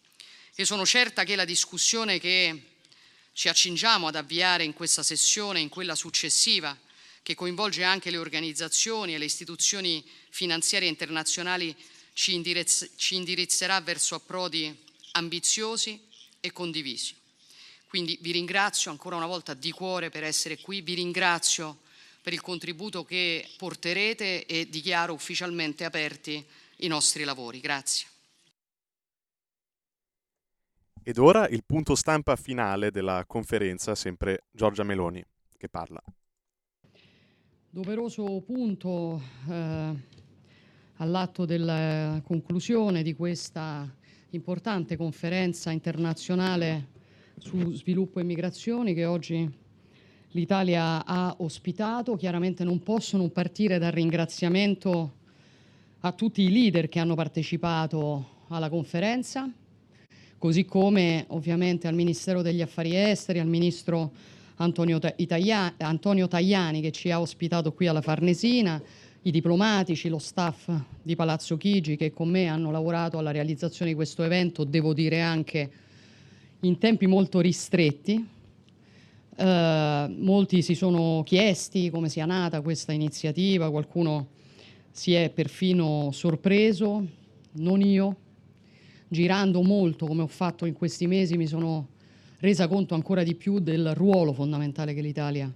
e 0.59 0.65
sono 0.65 0.87
certa 0.87 1.25
che 1.25 1.37
la 1.37 1.45
discussione 1.45 2.19
che 2.19 2.63
ci 3.35 3.49
accingiamo 3.49 4.09
ad 4.09 4.17
avviare 4.17 4.65
in 4.65 4.73
questa 4.73 5.03
sessione, 5.03 5.61
in 5.61 5.69
quella 5.69 5.95
successiva, 5.95 6.77
che 7.23 7.35
coinvolge 7.35 7.85
anche 7.85 8.11
le 8.11 8.17
organizzazioni 8.17 9.15
e 9.15 9.19
le 9.19 9.27
istituzioni 9.27 10.03
finanziarie 10.31 10.89
internazionali, 10.89 11.77
ci, 12.15 12.33
indirizz- 12.33 12.93
ci 12.97 13.17
indirizzerà 13.17 13.81
verso 13.83 14.15
approdi 14.15 14.75
ambiziosi 15.13 16.01
e 16.41 16.53
condivisi. 16.53 17.15
Quindi 17.87 18.17
vi 18.23 18.33
ringrazio 18.33 18.91
ancora 18.91 19.17
una 19.17 19.27
volta 19.27 19.53
di 19.53 19.71
cuore 19.71 20.09
per 20.09 20.25
essere 20.25 20.59
qui, 20.59 20.81
vi 20.81 20.95
ringrazio 20.95 21.81
per 22.23 22.33
il 22.33 22.41
contributo 22.41 23.05
che 23.05 23.47
porterete 23.59 24.47
e 24.47 24.69
dichiaro 24.71 25.13
ufficialmente 25.13 25.85
aperti 25.85 26.43
i 26.77 26.87
nostri 26.87 27.25
lavori. 27.25 27.61
Grazie. 27.61 28.16
Ed 31.09 31.19
ora 31.19 31.47
il 31.47 31.63
punto 31.65 31.95
stampa 31.95 32.35
finale 32.35 32.91
della 32.91 33.23
conferenza, 33.29 33.95
sempre 33.95 34.47
Giorgia 34.51 34.83
Meloni 34.83 35.25
che 35.57 35.69
parla 35.69 36.03
doveroso 37.71 38.41
punto 38.41 39.23
eh, 39.49 39.95
all'atto 40.97 41.45
della 41.45 42.21
conclusione 42.25 43.05
di 43.05 43.15
questa 43.15 43.89
importante 44.31 44.97
conferenza 44.97 45.71
internazionale 45.71 46.89
su 47.37 47.71
sviluppo 47.73 48.19
e 48.19 48.25
migrazioni 48.25 48.93
che 48.93 49.05
oggi 49.05 49.49
l'Italia 50.31 51.05
ha 51.05 51.37
ospitato. 51.39 52.17
Chiaramente 52.17 52.65
non 52.65 52.83
posso 52.83 53.17
non 53.17 53.31
partire 53.31 53.79
dal 53.79 53.93
ringraziamento 53.93 55.19
a 56.01 56.11
tutti 56.13 56.43
i 56.43 56.51
leader 56.51 56.89
che 56.89 56.99
hanno 56.99 57.15
partecipato 57.15 58.47
alla 58.49 58.71
conferenza, 58.71 59.49
così 60.47 60.65
come 60.65 61.25
ovviamente 61.31 61.89
al 61.89 61.97
Ministero 61.97 62.41
degli 62.41 62.63
Affari 62.63 62.95
Esteri, 62.95 63.41
al 63.41 63.49
Ministro 63.49 64.13
Antonio, 64.59 65.01
Italia, 65.17 65.75
Antonio 65.77 66.29
Tajani 66.29 66.81
che 66.81 66.93
ci 66.93 67.11
ha 67.11 67.21
ospitato 67.21 67.73
qui 67.73 67.89
alla 67.89 68.01
Farnesina, 68.01 68.81
i 69.23 69.33
diplomatici, 69.33 70.09
lo 70.09 70.21
staff 70.21 70.71
di 71.03 71.17
Palazzo 71.17 71.57
Chigi 71.57 71.97
che 71.97 72.13
con 72.13 72.29
me 72.29 72.47
hanno 72.47 72.71
lavorato 72.71 73.19
alla 73.19 73.33
realizzazione 73.33 73.91
di 73.91 73.97
questo 73.97 74.23
evento, 74.23 74.63
devo 74.63 74.95
dire 74.95 75.21
anche 75.21 75.69
in 76.61 76.79
tempi 76.79 77.09
molto 77.09 77.41
ristretti. 77.41 78.25
Uh, 79.37 79.45
molti 80.17 80.63
si 80.63 80.77
sono 80.77 81.25
chiesti 81.25 81.91
come 81.91 82.09
sia 82.09 82.25
nata 82.25 82.61
questa 82.61 82.93
iniziativa, 82.93 83.69
qualcuno 83.69 84.29
si 84.93 85.13
è 85.13 85.29
perfino 85.29 86.11
sorpreso, 86.13 87.05
non 87.55 87.81
io. 87.81 88.17
Girando 89.09 89.63
molto 89.63 90.07
come 90.07 90.23
ho 90.23 90.27
fatto 90.27 90.67
in 90.67 90.75
questi 90.75 91.07
mesi 91.07 91.37
mi 91.37 91.47
sono 91.47 91.89
resa 92.39 92.67
conto 92.67 92.95
ancora 92.95 93.23
di 93.23 93.35
più 93.35 93.61
del 93.61 93.95
ruolo 93.95 94.33
fondamentale 94.33 94.95
che 94.95 95.01
l'Italia 95.01 95.53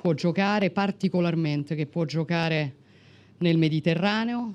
può 0.00 0.12
giocare, 0.12 0.70
particolarmente 0.70 1.74
che 1.74 1.86
può 1.86 2.04
giocare 2.04 2.74
nel 3.38 3.58
Mediterraneo, 3.58 4.54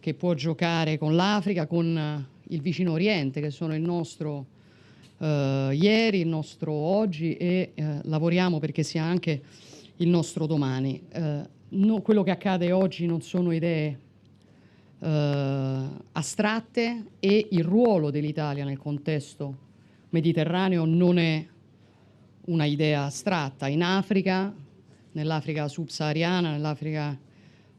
che 0.00 0.14
può 0.14 0.34
giocare 0.34 0.98
con 0.98 1.14
l'Africa, 1.14 1.66
con 1.66 1.96
eh, 1.96 2.26
il 2.48 2.60
vicino 2.60 2.92
Oriente, 2.92 3.40
che 3.40 3.50
sono 3.50 3.74
il 3.74 3.82
nostro 3.82 4.46
eh, 5.18 5.68
ieri, 5.72 6.20
il 6.20 6.26
nostro 6.26 6.72
oggi 6.72 7.36
e 7.36 7.72
eh, 7.74 8.00
lavoriamo 8.02 8.58
perché 8.58 8.82
sia 8.82 9.04
anche 9.04 9.42
il 9.96 10.08
nostro 10.08 10.46
domani. 10.46 11.00
Eh, 11.08 11.42
no, 11.68 12.00
quello 12.00 12.22
che 12.22 12.30
accade 12.30 12.72
oggi 12.72 13.06
non 13.06 13.22
sono 13.22 13.52
idee 13.52 13.98
eh, 15.04 15.86
astratte 16.12 17.04
e 17.20 17.48
il 17.50 17.62
ruolo 17.62 18.10
dell'Italia 18.10 18.64
nel 18.64 18.78
contesto 18.78 19.58
Mediterraneo 20.08 20.84
non 20.86 21.18
è 21.18 21.46
una 22.46 22.64
idea 22.64 23.04
astratta. 23.04 23.66
In 23.66 23.82
Africa, 23.82 24.54
nell'Africa 25.12 25.68
subsahariana, 25.68 26.52
nell'Africa 26.52 27.18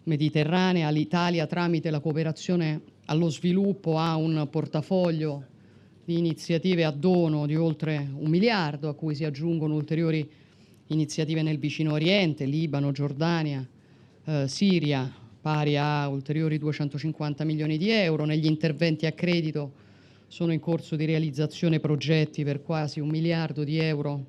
mediterranea, 0.03 0.89
l'Italia 0.89 1.47
tramite 1.47 1.89
la 1.89 1.99
cooperazione 1.99 2.81
allo 3.05 3.29
sviluppo 3.29 3.97
ha 3.97 4.15
un 4.17 4.47
portafoglio 4.51 5.45
di 6.03 6.17
iniziative 6.17 6.83
a 6.83 6.91
dono 6.91 7.45
di 7.45 7.55
oltre 7.55 8.07
un 8.13 8.29
miliardo, 8.29 8.89
a 8.89 8.93
cui 8.93 9.15
si 9.15 9.23
aggiungono 9.23 9.73
ulteriori 9.73 10.29
iniziative 10.87 11.41
nel 11.41 11.57
vicino 11.57 11.93
Oriente, 11.93 12.45
Libano, 12.45 12.91
Giordania, 12.91 13.67
eh, 14.25 14.47
Siria, 14.47 15.11
pari 15.45 15.77
a 15.77 16.07
ulteriori 16.07 16.57
250 16.57 17.43
milioni 17.43 17.77
di 17.77 17.91
euro, 17.91 18.25
negli 18.25 18.47
interventi 18.47 19.05
a 19.05 19.11
credito 19.11 19.73
sono 20.25 20.51
in 20.51 20.59
corso 20.59 20.95
di 20.95 21.05
realizzazione 21.05 21.79
progetti 21.79 22.43
per 22.43 22.63
quasi 22.63 22.99
un 22.99 23.09
miliardo 23.09 23.63
di 23.63 23.77
euro 23.77 24.25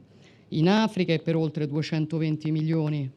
in 0.48 0.68
Africa 0.68 1.14
e 1.14 1.20
per 1.20 1.34
oltre 1.34 1.66
220 1.66 2.50
milioni 2.50 3.10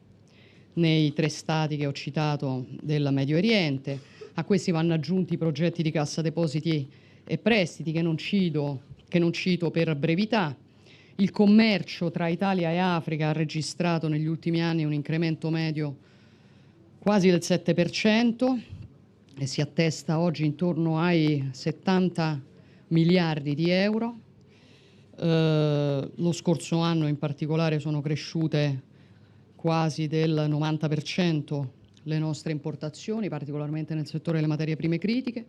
nei 0.72 1.12
tre 1.12 1.28
stati 1.28 1.76
che 1.76 1.84
ho 1.84 1.92
citato 1.92 2.64
del 2.80 3.06
Medio 3.12 3.36
Oriente. 3.36 4.00
A 4.32 4.44
questi 4.44 4.70
vanno 4.70 4.94
aggiunti 4.94 5.36
progetti 5.36 5.82
di 5.82 5.90
cassa 5.90 6.22
depositi 6.22 6.88
e 7.22 7.36
prestiti 7.36 7.92
che 7.92 8.00
non 8.00 8.16
cito, 8.16 8.80
che 9.08 9.18
non 9.18 9.30
cito 9.30 9.70
per 9.70 9.94
brevità. 9.94 10.56
Il 11.16 11.30
commercio 11.30 12.10
tra 12.10 12.28
Italia 12.28 12.70
e 12.70 12.78
Africa 12.78 13.28
ha 13.28 13.32
registrato 13.32 14.08
negli 14.08 14.24
ultimi 14.24 14.62
anni 14.62 14.84
un 14.84 14.94
incremento 14.94 15.50
medio 15.50 16.08
quasi 17.00 17.30
del 17.30 17.40
7% 17.42 18.60
e 19.38 19.46
si 19.46 19.62
attesta 19.62 20.18
oggi 20.18 20.44
intorno 20.44 21.00
ai 21.00 21.48
70 21.50 22.42
miliardi 22.88 23.54
di 23.54 23.70
euro. 23.70 24.18
Eh, 25.16 26.10
lo 26.14 26.32
scorso 26.32 26.78
anno 26.80 27.08
in 27.08 27.16
particolare 27.16 27.78
sono 27.78 28.02
cresciute 28.02 28.82
quasi 29.56 30.08
del 30.08 30.46
90% 30.50 31.66
le 32.02 32.18
nostre 32.18 32.52
importazioni, 32.52 33.30
particolarmente 33.30 33.94
nel 33.94 34.06
settore 34.06 34.36
delle 34.36 34.48
materie 34.48 34.76
prime 34.76 34.98
critiche. 34.98 35.46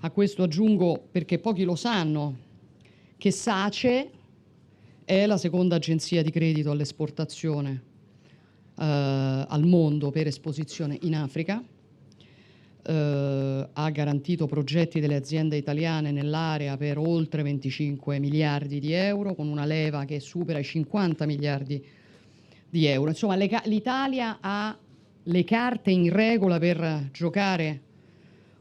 A 0.00 0.10
questo 0.10 0.42
aggiungo, 0.42 1.06
perché 1.10 1.38
pochi 1.38 1.64
lo 1.64 1.76
sanno, 1.76 2.36
che 3.18 3.30
SACE 3.30 4.10
è 5.04 5.26
la 5.26 5.36
seconda 5.36 5.76
agenzia 5.76 6.22
di 6.22 6.30
credito 6.30 6.70
all'esportazione 6.70 7.90
al 8.86 9.64
mondo 9.64 10.10
per 10.10 10.26
esposizione 10.26 10.98
in 11.02 11.14
Africa. 11.14 11.62
Eh, 12.84 13.68
ha 13.72 13.90
garantito 13.90 14.46
progetti 14.46 14.98
delle 14.98 15.14
aziende 15.14 15.56
italiane 15.56 16.10
nell'area 16.10 16.76
per 16.76 16.98
oltre 16.98 17.42
25 17.42 18.18
miliardi 18.18 18.80
di 18.80 18.92
euro, 18.92 19.34
con 19.34 19.46
una 19.46 19.64
leva 19.64 20.04
che 20.04 20.18
supera 20.18 20.58
i 20.58 20.64
50 20.64 21.24
miliardi 21.26 21.84
di 22.68 22.86
euro. 22.86 23.10
Insomma, 23.10 23.36
le, 23.36 23.48
l'Italia 23.64 24.38
ha 24.40 24.76
le 25.24 25.44
carte 25.44 25.92
in 25.92 26.10
regola 26.10 26.58
per 26.58 27.08
giocare 27.12 27.80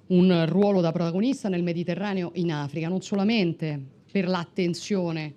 un 0.07 0.45
ruolo 0.47 0.81
da 0.81 0.91
protagonista 0.91 1.49
nel 1.49 1.63
Mediterraneo 1.63 2.31
in 2.35 2.51
Africa, 2.51 2.89
non 2.89 3.01
solamente 3.01 3.79
per 4.11 4.27
l'attenzione 4.27 5.33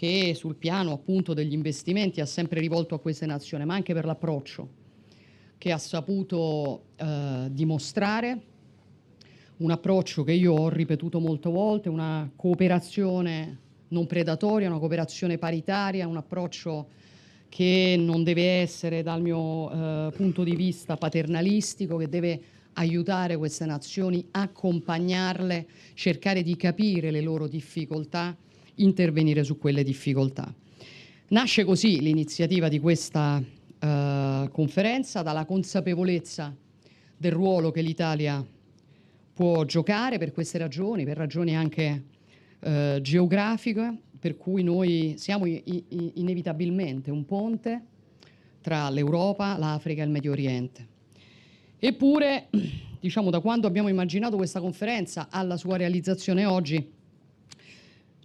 che 0.00 0.32
sul 0.34 0.54
piano 0.54 0.92
appunto 0.92 1.34
degli 1.34 1.52
investimenti 1.52 2.22
ha 2.22 2.24
sempre 2.24 2.58
rivolto 2.58 2.94
a 2.94 3.00
queste 3.00 3.26
nazioni, 3.26 3.66
ma 3.66 3.74
anche 3.74 3.92
per 3.92 4.06
l'approccio 4.06 4.66
che 5.58 5.72
ha 5.72 5.76
saputo 5.76 6.84
eh, 6.96 7.48
dimostrare, 7.50 8.40
un 9.58 9.70
approccio 9.70 10.24
che 10.24 10.32
io 10.32 10.54
ho 10.54 10.70
ripetuto 10.70 11.20
molte 11.20 11.50
volte, 11.50 11.90
una 11.90 12.30
cooperazione 12.34 13.58
non 13.88 14.06
predatoria, 14.06 14.70
una 14.70 14.78
cooperazione 14.78 15.36
paritaria, 15.36 16.08
un 16.08 16.16
approccio 16.16 16.88
che 17.50 17.94
non 17.98 18.24
deve 18.24 18.62
essere 18.62 19.02
dal 19.02 19.20
mio 19.20 19.70
eh, 19.70 20.12
punto 20.12 20.44
di 20.44 20.56
vista 20.56 20.96
paternalistico, 20.96 21.98
che 21.98 22.08
deve 22.08 22.40
aiutare 22.72 23.36
queste 23.36 23.66
nazioni, 23.66 24.26
accompagnarle, 24.30 25.66
cercare 25.92 26.42
di 26.42 26.56
capire 26.56 27.10
le 27.10 27.20
loro 27.20 27.46
difficoltà 27.46 28.34
intervenire 28.76 29.44
su 29.44 29.58
quelle 29.58 29.82
difficoltà. 29.82 30.52
Nasce 31.28 31.64
così 31.64 32.00
l'iniziativa 32.00 32.68
di 32.68 32.80
questa 32.80 33.42
eh, 33.78 34.48
conferenza 34.50 35.22
dalla 35.22 35.44
consapevolezza 35.44 36.54
del 37.16 37.32
ruolo 37.32 37.70
che 37.70 37.82
l'Italia 37.82 38.44
può 39.32 39.64
giocare 39.64 40.18
per 40.18 40.32
queste 40.32 40.58
ragioni, 40.58 41.04
per 41.04 41.16
ragioni 41.16 41.56
anche 41.56 42.04
eh, 42.60 42.98
geografiche, 43.00 43.96
per 44.18 44.36
cui 44.36 44.62
noi 44.62 45.14
siamo 45.16 45.46
i- 45.46 45.62
i- 45.64 46.12
inevitabilmente 46.16 47.10
un 47.10 47.24
ponte 47.24 47.84
tra 48.60 48.90
l'Europa, 48.90 49.56
l'Africa 49.56 50.02
e 50.02 50.04
il 50.04 50.10
Medio 50.10 50.32
Oriente. 50.32 50.86
Eppure, 51.78 52.48
diciamo, 53.00 53.30
da 53.30 53.40
quando 53.40 53.66
abbiamo 53.66 53.88
immaginato 53.88 54.36
questa 54.36 54.60
conferenza 54.60 55.28
alla 55.30 55.56
sua 55.56 55.78
realizzazione 55.78 56.44
oggi, 56.44 56.86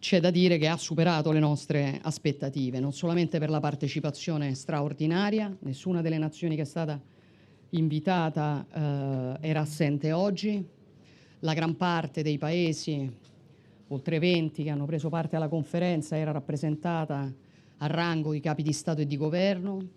c'è 0.05 0.19
da 0.19 0.29
dire 0.29 0.59
che 0.59 0.67
ha 0.67 0.77
superato 0.77 1.31
le 1.31 1.39
nostre 1.39 1.99
aspettative, 2.03 2.79
non 2.79 2.93
solamente 2.93 3.39
per 3.39 3.49
la 3.49 3.59
partecipazione 3.59 4.53
straordinaria, 4.53 5.51
nessuna 5.61 6.03
delle 6.03 6.19
nazioni 6.19 6.55
che 6.55 6.61
è 6.61 6.65
stata 6.65 7.01
invitata 7.71 8.67
eh, 8.71 9.47
era 9.47 9.61
assente 9.61 10.11
oggi, 10.11 10.63
la 11.39 11.53
gran 11.55 11.75
parte 11.75 12.21
dei 12.21 12.37
paesi, 12.37 13.11
oltre 13.87 14.19
20 14.19 14.61
che 14.65 14.69
hanno 14.69 14.85
preso 14.85 15.09
parte 15.09 15.37
alla 15.37 15.47
conferenza, 15.47 16.15
era 16.15 16.31
rappresentata 16.31 17.33
a 17.77 17.87
rango 17.87 18.33
di 18.33 18.41
capi 18.41 18.61
di 18.61 18.73
Stato 18.73 19.01
e 19.01 19.07
di 19.07 19.17
governo, 19.17 19.87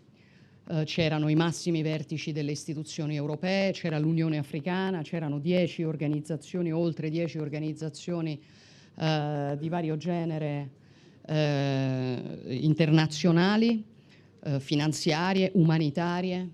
eh, 0.70 0.84
c'erano 0.84 1.28
i 1.28 1.34
massimi 1.34 1.82
vertici 1.82 2.32
delle 2.32 2.52
istituzioni 2.52 3.14
europee, 3.14 3.72
c'era 3.72 3.98
l'Unione 3.98 4.38
Africana, 4.38 5.02
c'erano 5.02 5.38
10 5.38 5.82
organizzazioni, 5.82 6.72
oltre 6.72 7.10
10 7.10 7.36
organizzazioni 7.36 8.40
eh, 8.98 9.56
di 9.58 9.68
vario 9.68 9.96
genere 9.96 10.70
eh, 11.24 12.20
internazionali, 12.48 13.84
eh, 14.42 14.60
finanziarie, 14.60 15.52
umanitarie, 15.54 16.50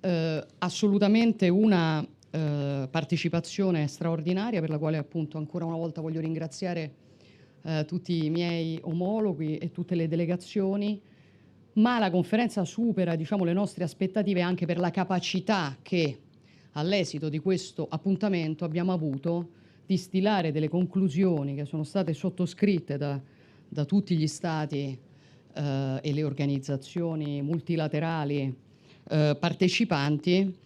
eh, 0.00 0.46
assolutamente 0.58 1.48
una 1.48 2.06
eh, 2.30 2.88
partecipazione 2.90 3.88
straordinaria 3.88 4.60
per 4.60 4.70
la 4.70 4.78
quale 4.78 4.98
appunto 4.98 5.38
ancora 5.38 5.64
una 5.64 5.76
volta 5.76 6.00
voglio 6.00 6.20
ringraziare 6.20 7.02
tutti 7.86 8.26
i 8.26 8.28
miei 8.28 8.78
omologhi 8.82 9.56
e 9.56 9.70
tutte 9.70 9.94
le 9.94 10.06
delegazioni, 10.06 11.00
ma 11.76 11.98
la 11.98 12.10
conferenza 12.10 12.62
supera 12.66 13.16
diciamo, 13.16 13.42
le 13.42 13.54
nostre 13.54 13.84
aspettative 13.84 14.42
anche 14.42 14.66
per 14.66 14.76
la 14.76 14.90
capacità 14.90 15.74
che 15.80 16.18
all'esito 16.72 17.30
di 17.30 17.38
questo 17.38 17.86
appuntamento 17.88 18.66
abbiamo 18.66 18.92
avuto 18.92 19.48
di 19.86 19.96
stilare 19.96 20.52
delle 20.52 20.68
conclusioni 20.68 21.54
che 21.54 21.64
sono 21.64 21.84
state 21.84 22.14
sottoscritte 22.14 22.96
da, 22.96 23.20
da 23.68 23.84
tutti 23.84 24.16
gli 24.16 24.26
Stati 24.26 24.98
eh, 25.54 25.98
e 26.00 26.12
le 26.12 26.24
organizzazioni 26.24 27.42
multilaterali 27.42 28.54
eh, 29.08 29.36
partecipanti 29.38 30.56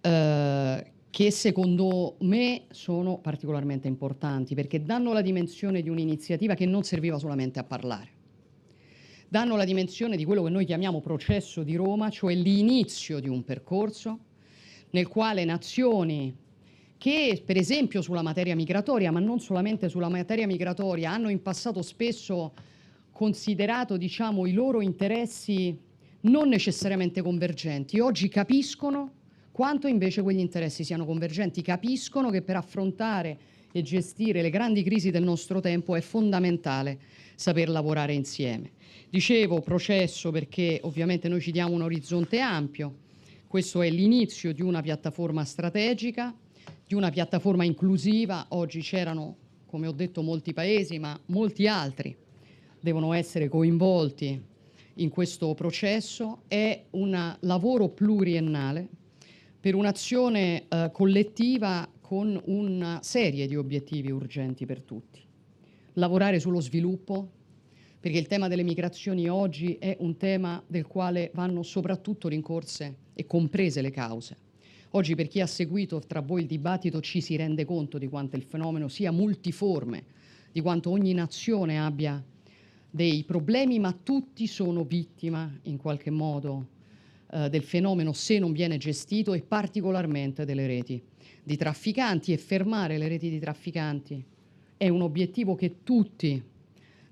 eh, 0.00 0.86
che 1.10 1.30
secondo 1.30 2.16
me 2.20 2.64
sono 2.70 3.18
particolarmente 3.18 3.88
importanti 3.88 4.54
perché 4.54 4.82
danno 4.82 5.14
la 5.14 5.22
dimensione 5.22 5.80
di 5.80 5.88
un'iniziativa 5.88 6.54
che 6.54 6.66
non 6.66 6.82
serviva 6.82 7.18
solamente 7.18 7.58
a 7.58 7.64
parlare. 7.64 8.10
Danno 9.28 9.56
la 9.56 9.64
dimensione 9.64 10.16
di 10.16 10.24
quello 10.24 10.42
che 10.42 10.50
noi 10.50 10.66
chiamiamo 10.66 11.00
processo 11.00 11.62
di 11.62 11.74
Roma, 11.74 12.10
cioè 12.10 12.34
l'inizio 12.34 13.18
di 13.18 13.28
un 13.28 13.44
percorso 13.44 14.18
nel 14.90 15.08
quale 15.08 15.44
nazioni 15.44 16.36
che 16.98 17.42
per 17.44 17.56
esempio 17.56 18.02
sulla 18.02 18.22
materia 18.22 18.54
migratoria, 18.54 19.10
ma 19.12 19.20
non 19.20 19.40
solamente 19.40 19.88
sulla 19.88 20.08
materia 20.08 20.46
migratoria, 20.46 21.10
hanno 21.10 21.28
in 21.28 21.42
passato 21.42 21.82
spesso 21.82 22.52
considerato 23.12 23.96
diciamo, 23.96 24.46
i 24.46 24.52
loro 24.52 24.80
interessi 24.80 25.78
non 26.22 26.48
necessariamente 26.48 27.22
convergenti. 27.22 28.00
Oggi 28.00 28.28
capiscono 28.28 29.12
quanto 29.52 29.86
invece 29.86 30.22
quegli 30.22 30.38
interessi 30.38 30.84
siano 30.84 31.06
convergenti, 31.06 31.62
capiscono 31.62 32.30
che 32.30 32.42
per 32.42 32.56
affrontare 32.56 33.38
e 33.72 33.82
gestire 33.82 34.42
le 34.42 34.50
grandi 34.50 34.82
crisi 34.82 35.10
del 35.10 35.22
nostro 35.22 35.60
tempo 35.60 35.94
è 35.94 36.00
fondamentale 36.00 36.98
saper 37.34 37.68
lavorare 37.68 38.14
insieme. 38.14 38.72
Dicevo 39.08 39.60
processo 39.60 40.30
perché 40.30 40.80
ovviamente 40.82 41.28
noi 41.28 41.40
ci 41.40 41.52
diamo 41.52 41.74
un 41.74 41.82
orizzonte 41.82 42.40
ampio, 42.40 42.96
questo 43.46 43.80
è 43.82 43.90
l'inizio 43.90 44.52
di 44.52 44.62
una 44.62 44.82
piattaforma 44.82 45.44
strategica 45.44 46.34
di 46.86 46.94
una 46.94 47.10
piattaforma 47.10 47.64
inclusiva. 47.64 48.46
Oggi 48.50 48.80
c'erano, 48.80 49.36
come 49.66 49.88
ho 49.88 49.92
detto, 49.92 50.22
molti 50.22 50.52
paesi, 50.52 50.98
ma 50.98 51.18
molti 51.26 51.66
altri 51.66 52.16
devono 52.78 53.12
essere 53.12 53.48
coinvolti 53.48 54.40
in 54.94 55.08
questo 55.08 55.52
processo. 55.54 56.42
È 56.46 56.84
un 56.90 57.36
lavoro 57.40 57.88
pluriennale 57.88 58.88
per 59.58 59.74
un'azione 59.74 60.68
eh, 60.68 60.90
collettiva 60.92 61.88
con 62.00 62.40
una 62.44 63.00
serie 63.02 63.48
di 63.48 63.56
obiettivi 63.56 64.12
urgenti 64.12 64.64
per 64.64 64.80
tutti. 64.82 65.20
Lavorare 65.94 66.38
sullo 66.38 66.60
sviluppo, 66.60 67.30
perché 67.98 68.18
il 68.18 68.28
tema 68.28 68.46
delle 68.46 68.62
migrazioni 68.62 69.28
oggi 69.28 69.76
è 69.80 69.96
un 69.98 70.16
tema 70.16 70.62
del 70.68 70.86
quale 70.86 71.32
vanno 71.34 71.64
soprattutto 71.64 72.28
rincorse 72.28 72.98
e 73.12 73.26
comprese 73.26 73.80
le 73.80 73.90
cause 73.90 74.36
Oggi 74.96 75.14
per 75.14 75.28
chi 75.28 75.42
ha 75.42 75.46
seguito 75.46 76.00
tra 76.00 76.22
voi 76.22 76.40
il 76.40 76.46
dibattito 76.46 77.02
ci 77.02 77.20
si 77.20 77.36
rende 77.36 77.66
conto 77.66 77.98
di 77.98 78.08
quanto 78.08 78.36
il 78.36 78.42
fenomeno 78.42 78.88
sia 78.88 79.12
multiforme, 79.12 80.04
di 80.50 80.62
quanto 80.62 80.88
ogni 80.88 81.12
nazione 81.12 81.78
abbia 81.78 82.24
dei 82.90 83.22
problemi, 83.24 83.78
ma 83.78 83.92
tutti 83.92 84.46
sono 84.46 84.84
vittima 84.84 85.54
in 85.64 85.76
qualche 85.76 86.08
modo 86.08 86.68
eh, 87.30 87.50
del 87.50 87.62
fenomeno 87.62 88.14
se 88.14 88.38
non 88.38 88.52
viene 88.52 88.78
gestito 88.78 89.34
e 89.34 89.42
particolarmente 89.42 90.46
delle 90.46 90.66
reti 90.66 91.02
di 91.42 91.56
trafficanti. 91.58 92.32
E 92.32 92.38
fermare 92.38 92.96
le 92.96 93.08
reti 93.08 93.28
di 93.28 93.38
trafficanti 93.38 94.24
è 94.78 94.88
un 94.88 95.02
obiettivo 95.02 95.54
che 95.56 95.82
tutti 95.82 96.42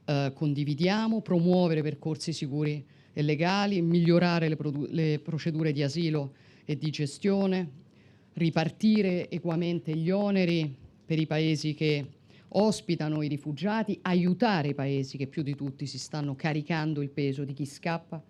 eh, 0.06 0.32
condividiamo, 0.34 1.20
promuovere 1.20 1.82
percorsi 1.82 2.32
sicuri 2.32 2.82
e 3.12 3.20
legali, 3.20 3.82
migliorare 3.82 4.48
le, 4.48 4.56
le 4.88 5.18
procedure 5.18 5.70
di 5.70 5.82
asilo 5.82 6.32
e 6.64 6.76
di 6.76 6.90
gestione, 6.90 7.70
ripartire 8.34 9.30
equamente 9.30 9.94
gli 9.96 10.10
oneri 10.10 10.74
per 11.04 11.18
i 11.18 11.26
paesi 11.26 11.74
che 11.74 12.06
ospitano 12.48 13.22
i 13.22 13.28
rifugiati, 13.28 13.98
aiutare 14.02 14.68
i 14.68 14.74
paesi 14.74 15.16
che 15.16 15.26
più 15.26 15.42
di 15.42 15.54
tutti 15.54 15.86
si 15.86 15.98
stanno 15.98 16.34
caricando 16.34 17.02
il 17.02 17.10
peso 17.10 17.44
di 17.44 17.52
chi 17.52 17.66
scappa 17.66 18.22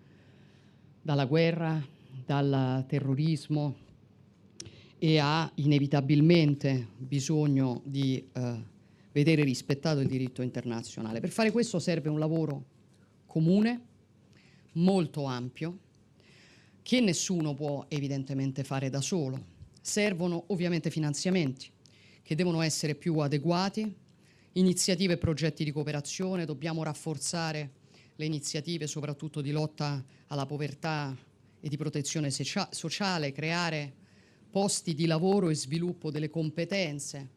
dalla 1.01 1.25
guerra, 1.25 1.83
dal 2.25 2.83
terrorismo 2.87 3.83
e 4.97 5.19
ha 5.19 5.51
inevitabilmente 5.55 6.87
bisogno 6.97 7.81
di 7.85 8.27
eh, 8.33 8.63
vedere 9.11 9.43
rispettato 9.43 9.99
il 9.99 10.07
diritto 10.07 10.41
internazionale. 10.41 11.19
Per 11.19 11.29
fare 11.29 11.51
questo 11.51 11.79
serve 11.79 12.09
un 12.09 12.17
lavoro 12.17 12.65
comune, 13.27 13.81
molto 14.73 15.25
ampio, 15.25 15.79
che 16.85 17.01
nessuno 17.01 17.55
può 17.55 17.83
evidentemente 17.87 18.63
fare 18.63 18.91
da 18.91 19.01
solo. 19.01 19.43
Servono 19.81 20.43
ovviamente 20.49 20.91
finanziamenti 20.91 21.67
che 22.21 22.35
devono 22.35 22.61
essere 22.61 22.93
più 22.93 23.17
adeguati, 23.17 23.91
iniziative 24.51 25.13
e 25.13 25.17
progetti 25.17 25.63
di 25.63 25.71
cooperazione, 25.71 26.45
dobbiamo 26.45 26.83
rafforzare 26.83 27.71
le 28.15 28.25
iniziative 28.25 28.85
soprattutto 28.85 29.41
di 29.41 29.49
lotta 29.49 30.05
alla 30.27 30.45
povertà 30.45 31.17
e 31.59 31.67
di 31.67 31.75
protezione 31.75 32.29
sociale, 32.29 33.31
creare 33.31 33.91
posti 34.51 34.93
di 34.93 35.07
lavoro 35.07 35.49
e 35.49 35.55
sviluppo 35.55 36.11
delle 36.11 36.29
competenze, 36.29 37.29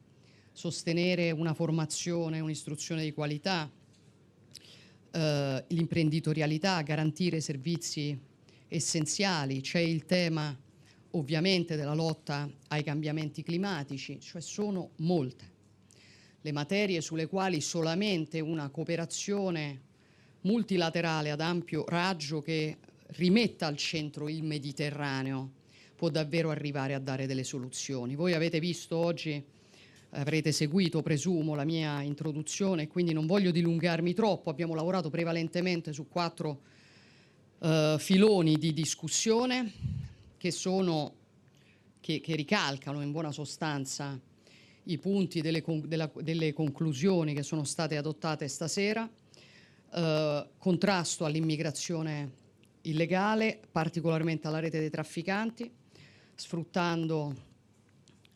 sostenere 0.53 1.31
una 1.31 1.55
formazione, 1.55 2.41
un'istruzione 2.41 3.03
di 3.03 3.15
qualità, 3.15 3.71
eh, 5.11 5.65
l'imprenditorialità, 5.69 6.83
garantire 6.83 7.41
servizi 7.41 8.28
essenziali. 8.69 9.61
C'è 9.61 9.81
il 9.81 10.05
tema 10.05 10.57
ovviamente 11.13 11.77
della 11.77 11.95
lotta 11.95 12.49
ai 12.69 12.83
cambiamenti 12.83 13.43
climatici, 13.43 14.21
cioè 14.21 14.41
sono 14.41 14.91
molte 14.97 15.57
le 16.43 16.53
materie 16.53 17.01
sulle 17.01 17.27
quali 17.27 17.61
solamente 17.61 18.41
una 18.41 18.69
cooperazione 18.69 19.83
multilaterale 20.43 21.31
ad 21.31 21.41
ampio 21.41 21.85
raggio 21.89 22.41
che 22.41 22.77
rimetta 23.17 23.67
al 23.67 23.77
centro 23.77 24.29
il 24.29 24.45
Mediterraneo 24.45 25.53
può 25.97 26.11
davvero 26.11 26.51
arrivare 26.51 26.95
a 26.95 27.01
dare 27.01 27.27
delle 27.27 27.43
soluzioni. 27.43 28.15
Voi 28.15 28.35
avete 28.35 28.61
visto 28.61 28.97
oggi, 28.97 29.43
avrete 30.11 30.53
seguito, 30.53 31.03
presumo, 31.03 31.57
la 31.57 31.65
mia 31.65 32.03
introduzione, 32.03 32.87
quindi 32.87 33.13
non 33.13 33.27
voglio 33.27 33.51
dilungarmi 33.51 34.15
troppo, 34.15 34.49
abbiamo 34.49 34.75
lavorato 34.75 35.11
prevalentemente 35.11 35.93
su 35.93 36.07
quattro 36.07 36.61
uh, 37.59 37.99
filoni 37.99 38.57
di 38.57 38.73
discussione 38.73 39.73
che, 40.37 40.51
sono, 40.51 41.15
che, 42.01 42.21
che 42.21 42.35
ricalcano 42.35 43.01
in 43.03 43.11
buona 43.11 43.33
sostanza 43.33 44.19
i 44.85 44.99
punti 44.99 45.41
delle, 45.41 45.63
della, 45.85 46.11
delle 46.21 46.53
conclusioni 46.53 47.35
che 47.35 47.43
sono 47.43 47.65
state 47.65 47.97
adottate 47.97 48.49
stasera, 48.49 49.09
eh, 49.91 50.49
contrasto 50.57 51.25
all'immigrazione 51.25 52.33
illegale, 52.83 53.61
particolarmente 53.71 54.47
alla 54.47 54.61
rete 54.61 54.79
dei 54.79 54.91
trafficanti, 54.91 55.71
sfruttando 56.35 57.35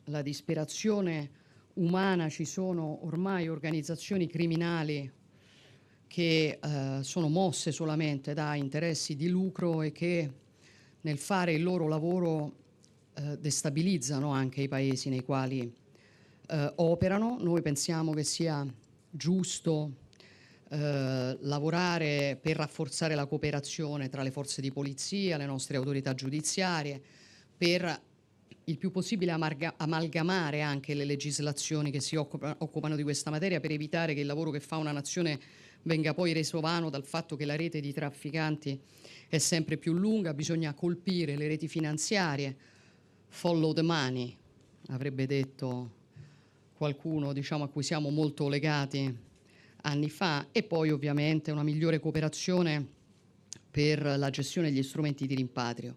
la 0.05 0.21
disperazione 0.21 1.31
umana. 1.75 2.29
Ci 2.29 2.45
sono 2.45 3.05
ormai 3.07 3.49
organizzazioni 3.49 4.27
criminali 4.27 5.11
che 6.13 6.59
eh, 6.63 6.99
sono 7.03 7.31
mosse 7.31 7.73
solamente 7.73 8.35
da 8.35 8.55
interessi 8.55 9.17
di 9.17 9.29
lucro 9.29 9.81
e 9.81 9.93
che 9.93 10.31
nel 11.01 11.17
fare 11.17 11.55
il 11.55 11.63
loro 11.63 11.89
lavoro 11.89 12.53
eh, 13.15 13.39
destabilizzano 13.39 14.31
anche 14.31 14.61
i 14.61 14.69
paesi 14.69 15.09
nei 15.09 15.25
quali 15.25 15.61
eh, 16.49 16.73
operano. 16.77 17.39
Noi 17.41 17.63
pensiamo 17.63 18.13
che 18.13 18.25
sia 18.25 18.63
giusto 19.09 19.91
eh, 20.69 21.39
lavorare 21.41 22.39
per 22.39 22.57
rafforzare 22.57 23.15
la 23.15 23.25
cooperazione 23.25 24.11
tra 24.11 24.23
le 24.23 24.31
forze 24.31 24.61
di 24.61 24.71
polizia, 24.71 25.39
le 25.39 25.47
nostre 25.47 25.79
autorità 25.79 26.13
giudiziarie, 26.13 27.01
per 27.57 28.01
il 28.65 28.77
più 28.77 28.91
possibile 28.91 29.31
amarga- 29.31 29.77
amalgamare 29.79 30.61
anche 30.61 30.93
le 30.93 31.07
legislazioni 31.07 31.91
che 31.91 32.01
si 32.01 32.17
occupa- 32.17 32.55
occupano 32.59 32.97
di 32.97 33.03
questa 33.03 33.31
materia 33.31 33.61
per 33.61 33.71
evitare 33.71 34.13
che 34.13 34.21
il 34.21 34.27
lavoro 34.27 34.51
che 34.51 34.61
fa 34.61 34.77
una 34.77 34.93
nazione 34.93 35.41
venga 35.83 36.15
poi 36.15 36.33
reso 36.33 36.61
vano 36.61 36.91
dal 36.91 37.05
fatto 37.05 37.37
che 37.37 37.45
la 37.45 37.57
rete 37.57 37.81
di 37.81 37.93
trafficanti 37.93 38.81
è 39.29 39.39
sempre 39.39 39.77
più 39.77 39.93
lunga, 39.93 40.35
bisogna 40.35 40.75
colpire 40.75 41.37
le 41.37 41.49
reti 41.49 41.69
finanziarie, 41.69 42.57
follow 43.29 43.73
the 43.73 43.83
money, 43.83 44.37
avrebbe 44.89 45.27
detto 45.27 46.01
qualcuno 46.75 47.33
diciamo, 47.33 47.65
a 47.65 47.69
cui 47.69 47.83
siamo 47.83 48.11
molto 48.11 48.49
legati 48.49 49.31
anni 49.83 50.11
fa 50.11 50.49
e 50.53 50.63
poi 50.63 50.91
ovviamente 50.91 51.51
una 51.51 51.63
migliore 51.63 51.99
cooperazione 51.99 52.87
per 53.71 54.03
la 54.03 54.31
gestione 54.31 54.71
degli 54.71 54.83
strumenti 54.83 55.27
di 55.27 55.35
rimpatrio. 55.35 55.97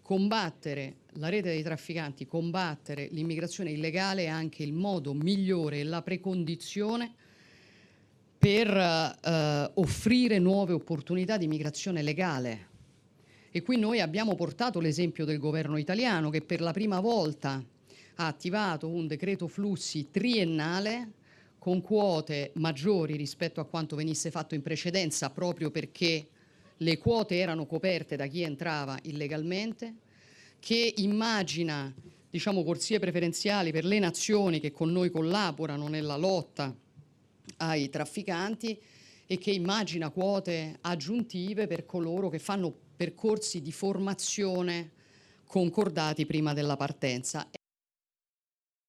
Combattere 0.00 0.98
la 1.14 1.28
rete 1.28 1.48
dei 1.48 1.62
trafficanti, 1.62 2.26
combattere 2.26 3.08
l'immigrazione 3.10 3.72
illegale 3.72 4.24
è 4.24 4.28
anche 4.28 4.62
il 4.62 4.72
modo 4.72 5.12
migliore 5.12 5.80
e 5.80 5.84
la 5.84 6.02
precondizione 6.02 7.14
per 8.46 8.70
eh, 8.70 9.70
offrire 9.74 10.38
nuove 10.38 10.72
opportunità 10.72 11.36
di 11.36 11.48
migrazione 11.48 12.00
legale. 12.00 12.68
E 13.50 13.60
qui 13.60 13.76
noi 13.76 14.00
abbiamo 14.00 14.36
portato 14.36 14.78
l'esempio 14.78 15.24
del 15.24 15.40
governo 15.40 15.78
italiano 15.78 16.30
che 16.30 16.42
per 16.42 16.60
la 16.60 16.70
prima 16.70 17.00
volta 17.00 17.60
ha 18.14 18.26
attivato 18.28 18.86
un 18.86 19.08
decreto 19.08 19.48
flussi 19.48 20.12
triennale 20.12 21.10
con 21.58 21.80
quote 21.80 22.52
maggiori 22.54 23.16
rispetto 23.16 23.60
a 23.60 23.64
quanto 23.64 23.96
venisse 23.96 24.30
fatto 24.30 24.54
in 24.54 24.62
precedenza, 24.62 25.28
proprio 25.30 25.72
perché 25.72 26.28
le 26.76 26.98
quote 26.98 27.38
erano 27.38 27.66
coperte 27.66 28.14
da 28.14 28.26
chi 28.26 28.42
entrava 28.42 28.96
illegalmente, 29.02 29.92
che 30.60 30.94
immagina 30.98 31.92
diciamo, 32.30 32.62
corsie 32.62 33.00
preferenziali 33.00 33.72
per 33.72 33.84
le 33.84 33.98
nazioni 33.98 34.60
che 34.60 34.70
con 34.70 34.92
noi 34.92 35.10
collaborano 35.10 35.88
nella 35.88 36.16
lotta 36.16 36.72
ai 37.58 37.88
trafficanti 37.88 38.78
e 39.26 39.38
che 39.38 39.50
immagina 39.50 40.10
quote 40.10 40.78
aggiuntive 40.80 41.66
per 41.66 41.84
coloro 41.84 42.28
che 42.28 42.38
fanno 42.38 42.72
percorsi 42.96 43.60
di 43.60 43.72
formazione 43.72 44.92
concordati 45.46 46.26
prima 46.26 46.52
della 46.52 46.76
partenza. 46.76 47.48